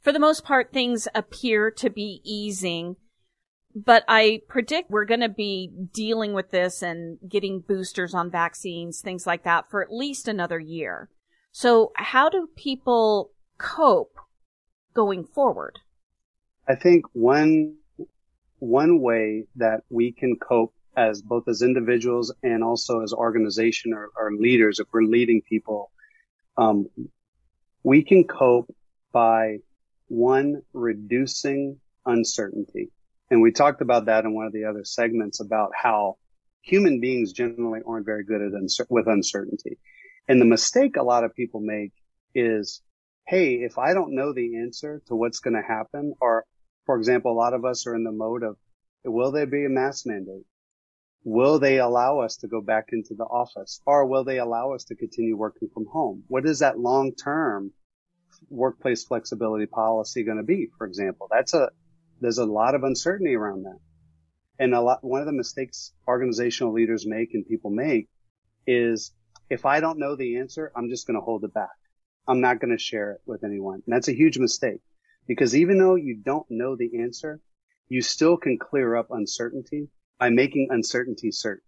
For 0.00 0.12
the 0.12 0.18
most 0.18 0.44
part, 0.44 0.72
things 0.72 1.06
appear 1.14 1.70
to 1.72 1.90
be 1.90 2.22
easing, 2.24 2.96
but 3.74 4.04
I 4.08 4.40
predict 4.48 4.90
we're 4.90 5.04
going 5.04 5.20
to 5.20 5.28
be 5.28 5.70
dealing 5.92 6.32
with 6.32 6.50
this 6.50 6.82
and 6.82 7.18
getting 7.28 7.60
boosters 7.60 8.14
on 8.14 8.30
vaccines, 8.30 9.00
things 9.00 9.26
like 9.26 9.44
that 9.44 9.70
for 9.70 9.82
at 9.82 9.92
least 9.92 10.28
another 10.28 10.58
year. 10.58 11.10
So 11.52 11.92
how 11.96 12.30
do 12.30 12.48
people 12.56 13.32
cope 13.58 14.16
going 14.94 15.24
forward? 15.24 15.80
I 16.66 16.74
think 16.74 17.04
one, 17.12 17.76
one 18.60 19.00
way 19.00 19.44
that 19.56 19.82
we 19.90 20.12
can 20.12 20.36
cope 20.36 20.72
as 20.96 21.22
both 21.22 21.48
as 21.48 21.62
individuals 21.62 22.32
and 22.42 22.62
also 22.62 23.02
as 23.02 23.12
organization 23.12 23.92
or, 23.92 24.10
or 24.16 24.32
leaders, 24.32 24.78
if 24.78 24.86
we're 24.92 25.02
leading 25.02 25.42
people 25.42 25.90
um, 26.56 26.86
we 27.82 28.04
can 28.04 28.24
cope 28.24 28.74
by 29.12 29.58
one, 30.08 30.62
reducing 30.72 31.78
uncertainty. 32.04 32.90
And 33.30 33.40
we 33.40 33.52
talked 33.52 33.80
about 33.80 34.06
that 34.06 34.24
in 34.24 34.34
one 34.34 34.46
of 34.46 34.52
the 34.52 34.64
other 34.64 34.84
segments 34.84 35.40
about 35.40 35.70
how 35.74 36.16
human 36.62 37.00
beings 37.00 37.32
generally 37.32 37.80
aren't 37.86 38.04
very 38.04 38.24
good 38.24 38.42
at 38.42 38.52
uncer- 38.52 38.90
with 38.90 39.06
uncertainty. 39.06 39.78
And 40.28 40.40
the 40.40 40.46
mistake 40.46 40.96
a 40.96 41.02
lot 41.02 41.24
of 41.24 41.34
people 41.34 41.60
make 41.60 41.92
is, 42.34 42.82
Hey, 43.26 43.54
if 43.54 43.78
I 43.78 43.94
don't 43.94 44.14
know 44.14 44.32
the 44.32 44.58
answer 44.58 45.00
to 45.06 45.14
what's 45.14 45.38
going 45.38 45.54
to 45.54 45.62
happen, 45.62 46.14
or 46.20 46.44
for 46.90 46.96
example, 46.96 47.30
a 47.30 47.38
lot 47.38 47.54
of 47.54 47.64
us 47.64 47.86
are 47.86 47.94
in 47.94 48.02
the 48.02 48.10
mode 48.10 48.42
of, 48.42 48.56
will 49.04 49.30
there 49.30 49.46
be 49.46 49.64
a 49.64 49.68
mask 49.68 50.06
mandate? 50.06 50.44
Will 51.22 51.60
they 51.60 51.78
allow 51.78 52.18
us 52.18 52.38
to 52.38 52.48
go 52.48 52.60
back 52.60 52.86
into 52.90 53.14
the 53.14 53.22
office 53.22 53.80
or 53.86 54.06
will 54.06 54.24
they 54.24 54.40
allow 54.40 54.72
us 54.72 54.82
to 54.86 54.96
continue 54.96 55.36
working 55.36 55.68
from 55.72 55.86
home? 55.86 56.24
What 56.26 56.46
is 56.46 56.58
that 56.58 56.80
long 56.80 57.12
term 57.14 57.70
workplace 58.48 59.04
flexibility 59.04 59.66
policy 59.66 60.24
going 60.24 60.38
to 60.38 60.42
be? 60.42 60.66
For 60.78 60.84
example, 60.84 61.28
that's 61.30 61.54
a, 61.54 61.70
there's 62.20 62.38
a 62.38 62.44
lot 62.44 62.74
of 62.74 62.82
uncertainty 62.82 63.36
around 63.36 63.66
that. 63.66 63.78
And 64.58 64.74
a 64.74 64.80
lot, 64.80 65.04
one 65.04 65.20
of 65.20 65.26
the 65.26 65.32
mistakes 65.32 65.92
organizational 66.08 66.72
leaders 66.72 67.06
make 67.06 67.34
and 67.34 67.46
people 67.46 67.70
make 67.70 68.08
is 68.66 69.12
if 69.48 69.64
I 69.64 69.78
don't 69.78 70.00
know 70.00 70.16
the 70.16 70.38
answer, 70.38 70.72
I'm 70.74 70.90
just 70.90 71.06
going 71.06 71.20
to 71.20 71.24
hold 71.24 71.44
it 71.44 71.54
back. 71.54 71.70
I'm 72.26 72.40
not 72.40 72.58
going 72.58 72.76
to 72.76 72.82
share 72.82 73.12
it 73.12 73.20
with 73.26 73.44
anyone. 73.44 73.80
And 73.86 73.94
that's 73.94 74.08
a 74.08 74.12
huge 74.12 74.38
mistake 74.40 74.80
because 75.26 75.56
even 75.56 75.78
though 75.78 75.94
you 75.94 76.16
don't 76.24 76.46
know 76.50 76.76
the 76.76 77.00
answer, 77.02 77.40
you 77.88 78.02
still 78.02 78.36
can 78.36 78.58
clear 78.58 78.96
up 78.96 79.08
uncertainty 79.10 79.88
by 80.18 80.30
making 80.30 80.68
uncertainty 80.70 81.30
certain. 81.30 81.64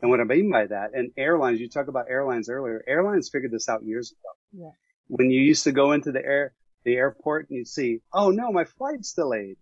And 0.00 0.10
what 0.10 0.20
I 0.20 0.24
mean 0.24 0.50
by 0.50 0.66
that, 0.66 0.90
and 0.94 1.10
airlines, 1.16 1.60
you 1.60 1.68
talk 1.68 1.88
about 1.88 2.06
airlines 2.08 2.48
earlier, 2.48 2.82
airlines 2.86 3.28
figured 3.28 3.52
this 3.52 3.68
out 3.68 3.84
years 3.84 4.12
ago. 4.12 4.64
Yeah. 4.64 4.70
When 5.08 5.30
you 5.30 5.40
used 5.40 5.64
to 5.64 5.72
go 5.72 5.92
into 5.92 6.12
the 6.12 6.24
air, 6.24 6.54
the 6.84 6.94
airport 6.94 7.50
and 7.50 7.58
you'd 7.58 7.68
see, 7.68 8.00
oh 8.12 8.30
no, 8.30 8.50
my 8.50 8.64
flight's 8.64 9.12
delayed. 9.12 9.56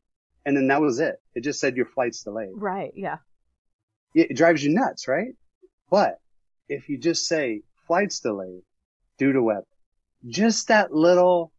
And 0.46 0.57
then 0.57 0.68
that 0.68 0.81
was 0.81 1.01
it. 1.01 1.16
It 1.35 1.42
just 1.42 1.61
said 1.61 1.77
your 1.77 1.87
flight's 1.87 2.22
delayed. 2.22 2.53
Right. 2.55 2.92
Yeah. 2.94 3.16
It 4.14 4.37
drives 4.37 4.64
you 4.64 4.72
nuts, 4.72 5.09
right? 5.09 5.35
But 5.90 6.20
if 6.68 6.88
you 6.88 6.98
just 6.98 7.27
say 7.27 7.62
flight's 7.87 8.20
delayed 8.20 8.62
due 9.18 9.33
to 9.33 9.42
weather, 9.42 9.66
just 10.27 10.68
that 10.68 10.92
little, 10.92 11.53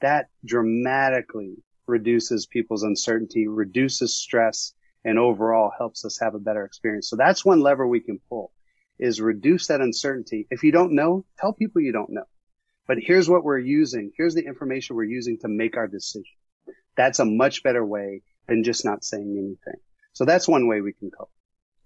that 0.00 0.28
dramatically 0.44 1.56
reduces 1.86 2.46
people's 2.46 2.82
uncertainty, 2.82 3.48
reduces 3.48 4.16
stress, 4.16 4.74
and 5.04 5.18
overall 5.18 5.72
helps 5.76 6.04
us 6.04 6.18
have 6.20 6.34
a 6.34 6.38
better 6.38 6.64
experience. 6.64 7.08
So 7.08 7.16
that's 7.16 7.44
one 7.44 7.60
lever 7.60 7.86
we 7.86 8.00
can 8.00 8.20
pull 8.28 8.52
is 8.98 9.20
reduce 9.20 9.68
that 9.68 9.80
uncertainty. 9.80 10.46
If 10.50 10.62
you 10.62 10.72
don't 10.72 10.92
know, 10.92 11.24
tell 11.38 11.52
people 11.52 11.80
you 11.80 11.92
don't 11.92 12.10
know. 12.10 12.24
But 12.86 12.98
here's 13.00 13.28
what 13.28 13.44
we're 13.44 13.58
using. 13.58 14.12
Here's 14.16 14.34
the 14.34 14.44
information 14.44 14.96
we're 14.96 15.04
using 15.04 15.38
to 15.40 15.48
make 15.48 15.76
our 15.76 15.86
decision. 15.86 16.24
That's 16.96 17.20
a 17.20 17.24
much 17.24 17.62
better 17.62 17.84
way 17.84 18.22
than 18.48 18.64
just 18.64 18.84
not 18.84 19.04
saying 19.04 19.36
anything. 19.38 19.80
So 20.14 20.24
that's 20.24 20.48
one 20.48 20.66
way 20.66 20.80
we 20.80 20.94
can 20.94 21.10
cope. 21.10 21.30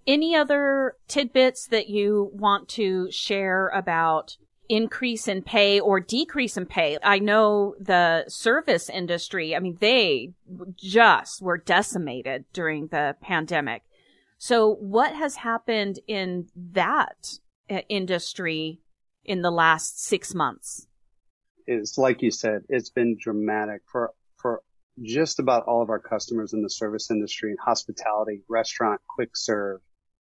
Any 0.06 0.34
other 0.34 0.96
tidbits 1.06 1.66
that 1.68 1.88
you 1.88 2.30
want 2.32 2.68
to 2.70 3.10
share 3.10 3.68
about 3.68 4.36
increase 4.72 5.28
in 5.28 5.42
pay 5.42 5.78
or 5.78 6.00
decrease 6.00 6.56
in 6.56 6.64
pay. 6.64 6.96
I 7.02 7.18
know 7.18 7.74
the 7.78 8.24
service 8.26 8.88
industry, 8.88 9.54
I 9.54 9.58
mean, 9.58 9.76
they 9.80 10.32
just 10.76 11.42
were 11.42 11.58
decimated 11.58 12.46
during 12.54 12.86
the 12.86 13.14
pandemic. 13.20 13.82
So 14.38 14.76
what 14.76 15.14
has 15.14 15.36
happened 15.36 15.98
in 16.06 16.48
that 16.72 17.38
uh, 17.70 17.80
industry 17.90 18.80
in 19.26 19.42
the 19.42 19.50
last 19.50 20.02
six 20.02 20.34
months? 20.34 20.86
It's 21.66 21.98
like 21.98 22.22
you 22.22 22.30
said, 22.30 22.62
it's 22.70 22.90
been 22.90 23.18
dramatic 23.20 23.82
for, 23.92 24.12
for 24.38 24.62
just 25.02 25.38
about 25.38 25.64
all 25.64 25.82
of 25.82 25.90
our 25.90 26.00
customers 26.00 26.54
in 26.54 26.62
the 26.62 26.70
service 26.70 27.10
industry, 27.10 27.54
hospitality, 27.62 28.42
restaurant, 28.48 29.02
quick 29.06 29.36
serve. 29.36 29.82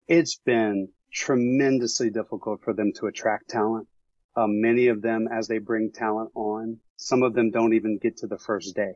It's 0.09 0.37
been 0.37 0.89
tremendously 1.13 2.09
difficult 2.09 2.63
for 2.65 2.73
them 2.73 2.93
to 2.95 3.07
attract 3.09 3.51
talent. 3.51 3.89
Um, 4.35 4.61
many 4.61 4.89
of 4.89 5.03
them, 5.03 5.29
as 5.31 5.49
they 5.49 5.59
bring 5.59 5.93
talent 5.93 6.31
on, 6.35 6.79
some 6.97 7.23
of 7.23 7.35
them 7.35 7.51
don't 7.51 7.75
even 7.75 7.99
get 7.99 8.19
to 8.19 8.27
the 8.27 8.39
first 8.39 8.75
day, 8.75 8.93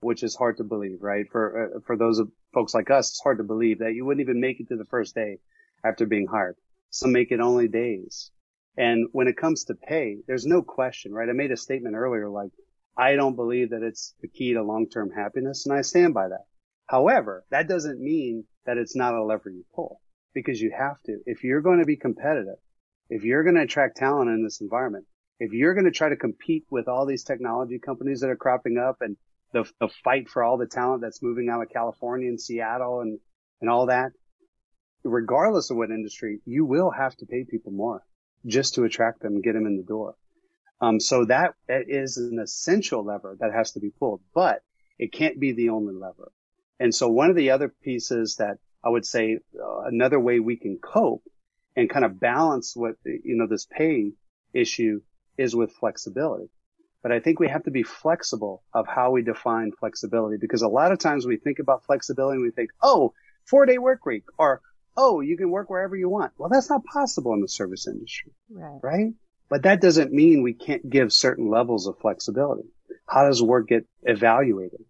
which 0.00 0.22
is 0.22 0.36
hard 0.36 0.58
to 0.58 0.64
believe, 0.64 0.98
right? 1.00 1.26
For, 1.30 1.76
uh, 1.76 1.80
for 1.86 1.96
those 1.96 2.18
of 2.18 2.30
folks 2.52 2.74
like 2.74 2.90
us, 2.90 3.10
it's 3.10 3.22
hard 3.22 3.38
to 3.38 3.44
believe 3.44 3.78
that 3.78 3.94
you 3.94 4.04
wouldn't 4.04 4.20
even 4.20 4.40
make 4.40 4.60
it 4.60 4.68
to 4.68 4.76
the 4.76 4.84
first 4.84 5.14
day 5.14 5.38
after 5.84 6.06
being 6.06 6.26
hired. 6.26 6.56
Some 6.90 7.12
make 7.12 7.32
it 7.32 7.40
only 7.40 7.68
days. 7.68 8.30
And 8.76 9.08
when 9.12 9.28
it 9.28 9.36
comes 9.36 9.64
to 9.64 9.74
pay, 9.74 10.18
there's 10.26 10.46
no 10.46 10.60
question, 10.62 11.12
right? 11.12 11.28
I 11.28 11.32
made 11.32 11.52
a 11.52 11.56
statement 11.56 11.94
earlier, 11.94 12.28
like, 12.28 12.50
I 12.96 13.16
don't 13.16 13.36
believe 13.36 13.70
that 13.70 13.82
it's 13.82 14.14
the 14.20 14.28
key 14.28 14.52
to 14.54 14.62
long-term 14.62 15.10
happiness, 15.10 15.66
and 15.66 15.76
I 15.76 15.82
stand 15.82 16.14
by 16.14 16.28
that. 16.28 16.44
However, 16.86 17.44
that 17.50 17.68
doesn't 17.68 18.00
mean 18.00 18.44
that 18.66 18.78
it's 18.78 18.94
not 18.94 19.14
a 19.14 19.24
lever 19.24 19.50
you 19.50 19.64
pull 19.74 20.00
because 20.34 20.60
you 20.60 20.72
have 20.76 21.00
to. 21.06 21.18
If 21.26 21.42
you're 21.42 21.62
going 21.62 21.78
to 21.80 21.86
be 21.86 21.96
competitive, 21.96 22.58
if 23.10 23.24
you're 23.24 23.42
going 23.42 23.56
to 23.56 23.62
attract 23.62 23.96
talent 23.96 24.30
in 24.30 24.42
this 24.42 24.60
environment, 24.60 25.06
if 25.40 25.52
you're 25.52 25.74
going 25.74 25.84
to 25.84 25.90
try 25.90 26.08
to 26.08 26.16
compete 26.16 26.64
with 26.70 26.88
all 26.88 27.06
these 27.06 27.24
technology 27.24 27.78
companies 27.78 28.20
that 28.20 28.30
are 28.30 28.36
cropping 28.36 28.78
up 28.78 28.98
and 29.00 29.16
the, 29.52 29.64
the 29.80 29.88
fight 30.02 30.28
for 30.28 30.42
all 30.42 30.56
the 30.56 30.66
talent 30.66 31.02
that's 31.02 31.22
moving 31.22 31.48
out 31.48 31.62
of 31.62 31.70
California 31.70 32.28
and 32.28 32.40
Seattle 32.40 33.00
and, 33.00 33.18
and 33.60 33.70
all 33.70 33.86
that, 33.86 34.12
regardless 35.04 35.70
of 35.70 35.76
what 35.76 35.90
industry, 35.90 36.40
you 36.44 36.64
will 36.64 36.90
have 36.90 37.16
to 37.16 37.26
pay 37.26 37.44
people 37.44 37.72
more 37.72 38.02
just 38.46 38.74
to 38.74 38.84
attract 38.84 39.20
them 39.20 39.34
and 39.34 39.44
get 39.44 39.54
them 39.54 39.66
in 39.66 39.76
the 39.76 39.82
door. 39.82 40.14
Um, 40.80 41.00
so 41.00 41.24
that 41.26 41.54
is 41.68 42.16
an 42.16 42.38
essential 42.38 43.04
lever 43.04 43.36
that 43.40 43.52
has 43.52 43.72
to 43.72 43.80
be 43.80 43.90
pulled, 43.90 44.20
but 44.34 44.62
it 44.98 45.12
can't 45.12 45.40
be 45.40 45.52
the 45.52 45.70
only 45.70 45.94
lever. 45.94 46.32
And 46.80 46.94
so 46.94 47.08
one 47.08 47.30
of 47.30 47.36
the 47.36 47.50
other 47.50 47.72
pieces 47.82 48.36
that 48.36 48.58
I 48.84 48.88
would 48.88 49.06
say 49.06 49.38
uh, 49.58 49.80
another 49.82 50.20
way 50.20 50.40
we 50.40 50.56
can 50.56 50.78
cope 50.78 51.22
and 51.76 51.90
kind 51.90 52.04
of 52.04 52.20
balance 52.20 52.74
what, 52.76 52.94
you 53.04 53.36
know, 53.36 53.46
this 53.46 53.66
pay 53.66 54.12
issue 54.52 55.00
is 55.36 55.54
with 55.54 55.72
flexibility. 55.72 56.48
But 57.02 57.12
I 57.12 57.20
think 57.20 57.38
we 57.38 57.48
have 57.48 57.64
to 57.64 57.70
be 57.70 57.82
flexible 57.82 58.62
of 58.72 58.86
how 58.86 59.10
we 59.10 59.22
define 59.22 59.72
flexibility 59.72 60.38
because 60.38 60.62
a 60.62 60.68
lot 60.68 60.92
of 60.92 60.98
times 60.98 61.26
we 61.26 61.36
think 61.36 61.58
about 61.58 61.84
flexibility 61.84 62.36
and 62.36 62.44
we 62.44 62.50
think, 62.50 62.70
oh, 62.82 63.12
four 63.44 63.66
day 63.66 63.76
work 63.76 64.06
week 64.06 64.24
or, 64.38 64.62
oh, 64.96 65.20
you 65.20 65.36
can 65.36 65.50
work 65.50 65.68
wherever 65.68 65.94
you 65.96 66.08
want. 66.08 66.32
Well, 66.38 66.48
that's 66.48 66.70
not 66.70 66.84
possible 66.84 67.34
in 67.34 67.40
the 67.40 67.48
service 67.48 67.86
industry. 67.86 68.32
Right. 68.48 68.80
Right. 68.82 69.12
But 69.50 69.64
that 69.64 69.82
doesn't 69.82 70.12
mean 70.12 70.42
we 70.42 70.54
can't 70.54 70.88
give 70.88 71.12
certain 71.12 71.50
levels 71.50 71.86
of 71.86 71.98
flexibility. 71.98 72.68
How 73.06 73.26
does 73.26 73.42
work 73.42 73.68
get 73.68 73.86
evaluated? 74.02 74.80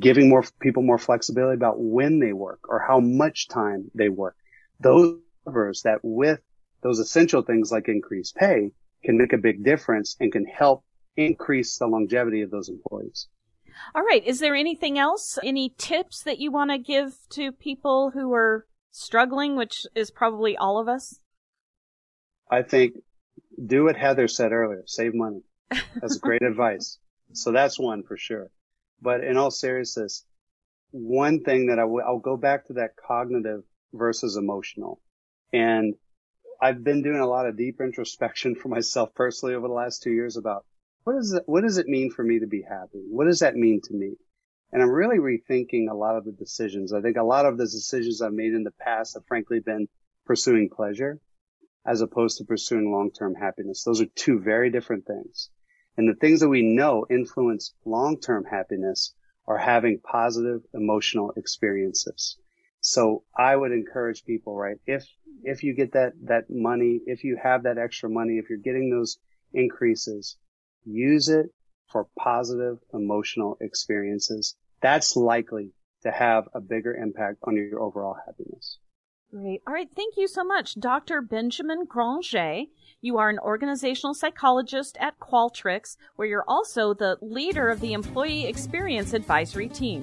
Giving 0.00 0.28
more 0.28 0.44
people 0.60 0.82
more 0.82 0.98
flexibility 0.98 1.54
about 1.54 1.76
when 1.78 2.18
they 2.18 2.32
work 2.32 2.60
or 2.68 2.80
how 2.80 2.98
much 2.98 3.48
time 3.48 3.90
they 3.94 4.08
work. 4.08 4.36
Those 4.80 5.20
levers 5.46 5.82
that 5.82 5.98
with 6.02 6.40
those 6.82 6.98
essential 6.98 7.42
things 7.42 7.70
like 7.70 7.88
increased 7.88 8.36
pay 8.36 8.72
can 9.04 9.18
make 9.18 9.32
a 9.32 9.38
big 9.38 9.64
difference 9.64 10.16
and 10.20 10.32
can 10.32 10.44
help 10.44 10.84
increase 11.16 11.78
the 11.78 11.86
longevity 11.86 12.42
of 12.42 12.50
those 12.50 12.68
employees. 12.68 13.28
All 13.94 14.02
right. 14.02 14.24
Is 14.24 14.40
there 14.40 14.54
anything 14.54 14.98
else? 14.98 15.38
Any 15.42 15.74
tips 15.78 16.22
that 16.22 16.38
you 16.38 16.50
want 16.50 16.70
to 16.70 16.78
give 16.78 17.16
to 17.30 17.52
people 17.52 18.10
who 18.10 18.32
are 18.34 18.66
struggling, 18.90 19.56
which 19.56 19.86
is 19.94 20.10
probably 20.10 20.56
all 20.56 20.78
of 20.78 20.88
us? 20.88 21.20
I 22.50 22.62
think 22.62 22.94
do 23.64 23.84
what 23.84 23.96
Heather 23.96 24.28
said 24.28 24.52
earlier. 24.52 24.82
Save 24.86 25.14
money. 25.14 25.42
That's 26.00 26.18
great 26.22 26.42
advice. 26.42 26.98
So 27.32 27.52
that's 27.52 27.78
one 27.78 28.02
for 28.02 28.16
sure. 28.16 28.50
But 29.00 29.22
in 29.22 29.36
all 29.36 29.50
seriousness, 29.50 30.24
one 30.90 31.42
thing 31.42 31.66
that 31.66 31.78
I 31.78 31.82
w- 31.82 32.04
I'll 32.04 32.18
go 32.18 32.36
back 32.36 32.66
to 32.66 32.74
that 32.74 32.96
cognitive 32.96 33.62
versus 33.92 34.36
emotional. 34.36 35.00
And 35.52 35.94
I've 36.62 36.84
been 36.84 37.02
doing 37.02 37.20
a 37.20 37.26
lot 37.26 37.46
of 37.46 37.56
deep 37.56 37.80
introspection 37.80 38.54
for 38.54 38.68
myself 38.68 39.14
personally 39.14 39.54
over 39.54 39.66
the 39.66 39.74
last 39.74 40.02
two 40.02 40.12
years 40.12 40.36
about 40.36 40.64
what 41.04 41.14
does 41.14 41.32
it, 41.32 41.42
what 41.46 41.62
does 41.62 41.78
it 41.78 41.86
mean 41.86 42.10
for 42.10 42.22
me 42.22 42.40
to 42.40 42.46
be 42.46 42.62
happy? 42.62 43.02
What 43.08 43.24
does 43.24 43.38
that 43.40 43.56
mean 43.56 43.80
to 43.84 43.94
me? 43.94 44.16
And 44.72 44.82
I'm 44.82 44.90
really 44.90 45.18
rethinking 45.18 45.90
a 45.90 45.94
lot 45.94 46.16
of 46.16 46.24
the 46.24 46.32
decisions. 46.32 46.92
I 46.92 47.00
think 47.00 47.16
a 47.16 47.22
lot 47.22 47.46
of 47.46 47.58
the 47.58 47.64
decisions 47.64 48.22
I've 48.22 48.32
made 48.32 48.52
in 48.52 48.62
the 48.62 48.70
past 48.72 49.14
have 49.14 49.26
frankly 49.26 49.60
been 49.60 49.88
pursuing 50.26 50.68
pleasure 50.68 51.18
as 51.86 52.02
opposed 52.02 52.38
to 52.38 52.44
pursuing 52.44 52.92
long-term 52.92 53.34
happiness. 53.34 53.82
Those 53.82 54.00
are 54.00 54.06
two 54.14 54.38
very 54.38 54.70
different 54.70 55.06
things. 55.06 55.50
And 55.96 56.08
the 56.08 56.14
things 56.14 56.40
that 56.40 56.48
we 56.48 56.62
know 56.62 57.06
influence 57.10 57.74
long-term 57.84 58.44
happiness 58.44 59.14
are 59.48 59.58
having 59.58 59.98
positive 60.00 60.60
emotional 60.74 61.32
experiences. 61.36 62.38
So 62.80 63.24
I 63.36 63.56
would 63.56 63.72
encourage 63.72 64.24
people, 64.24 64.56
right? 64.56 64.76
If, 64.86 65.04
if 65.42 65.62
you 65.62 65.74
get 65.74 65.92
that, 65.92 66.12
that 66.24 66.44
money, 66.50 67.00
if 67.06 67.24
you 67.24 67.38
have 67.42 67.62
that 67.64 67.78
extra 67.78 68.08
money, 68.08 68.38
if 68.38 68.48
you're 68.48 68.58
getting 68.58 68.90
those 68.90 69.18
increases, 69.52 70.36
use 70.84 71.28
it 71.28 71.46
for 71.90 72.06
positive 72.18 72.78
emotional 72.94 73.56
experiences. 73.60 74.56
That's 74.80 75.16
likely 75.16 75.72
to 76.02 76.10
have 76.10 76.48
a 76.54 76.60
bigger 76.60 76.94
impact 76.94 77.38
on 77.44 77.56
your 77.56 77.80
overall 77.80 78.16
happiness. 78.26 78.78
Great. 79.30 79.62
All 79.66 79.74
right. 79.74 79.88
Thank 79.94 80.16
you 80.16 80.26
so 80.26 80.42
much, 80.42 80.74
Dr. 80.74 81.22
Benjamin 81.22 81.84
Granger. 81.84 82.64
You 83.00 83.16
are 83.18 83.28
an 83.28 83.38
organizational 83.38 84.12
psychologist 84.12 84.96
at 84.98 85.20
Qualtrics, 85.20 85.96
where 86.16 86.26
you're 86.26 86.44
also 86.48 86.94
the 86.94 87.16
leader 87.22 87.68
of 87.70 87.80
the 87.80 87.92
Employee 87.92 88.46
Experience 88.46 89.12
Advisory 89.12 89.68
Team. 89.68 90.02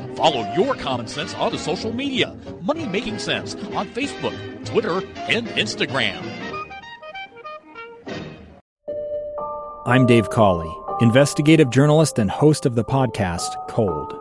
Follow 0.21 0.53
your 0.53 0.75
common 0.75 1.07
sense 1.07 1.33
on 1.33 1.51
the 1.51 1.57
social 1.57 1.91
media. 1.91 2.37
Money 2.61 2.85
Making 2.85 3.17
Sense 3.17 3.55
on 3.73 3.87
Facebook, 3.87 4.37
Twitter, 4.67 5.01
and 5.15 5.47
Instagram. 5.47 6.21
I'm 9.87 10.05
Dave 10.05 10.29
Cawley, 10.29 10.71
investigative 11.01 11.71
journalist 11.71 12.19
and 12.19 12.29
host 12.29 12.67
of 12.67 12.75
the 12.75 12.83
podcast 12.83 13.67
Cold. 13.67 14.13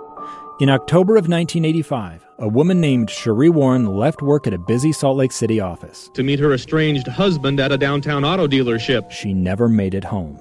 In 0.58 0.70
October 0.70 1.16
of 1.16 1.28
1985, 1.28 2.26
a 2.38 2.48
woman 2.48 2.80
named 2.80 3.08
Sheree 3.08 3.50
Warren 3.50 3.84
left 3.84 4.22
work 4.22 4.46
at 4.46 4.54
a 4.54 4.58
busy 4.58 4.92
Salt 4.92 5.18
Lake 5.18 5.32
City 5.32 5.60
office 5.60 6.08
to 6.14 6.22
meet 6.22 6.38
her 6.38 6.54
estranged 6.54 7.08
husband 7.08 7.60
at 7.60 7.72
a 7.72 7.76
downtown 7.76 8.24
auto 8.24 8.48
dealership. 8.48 9.10
She 9.10 9.34
never 9.34 9.68
made 9.68 9.92
it 9.92 10.04
home. 10.04 10.40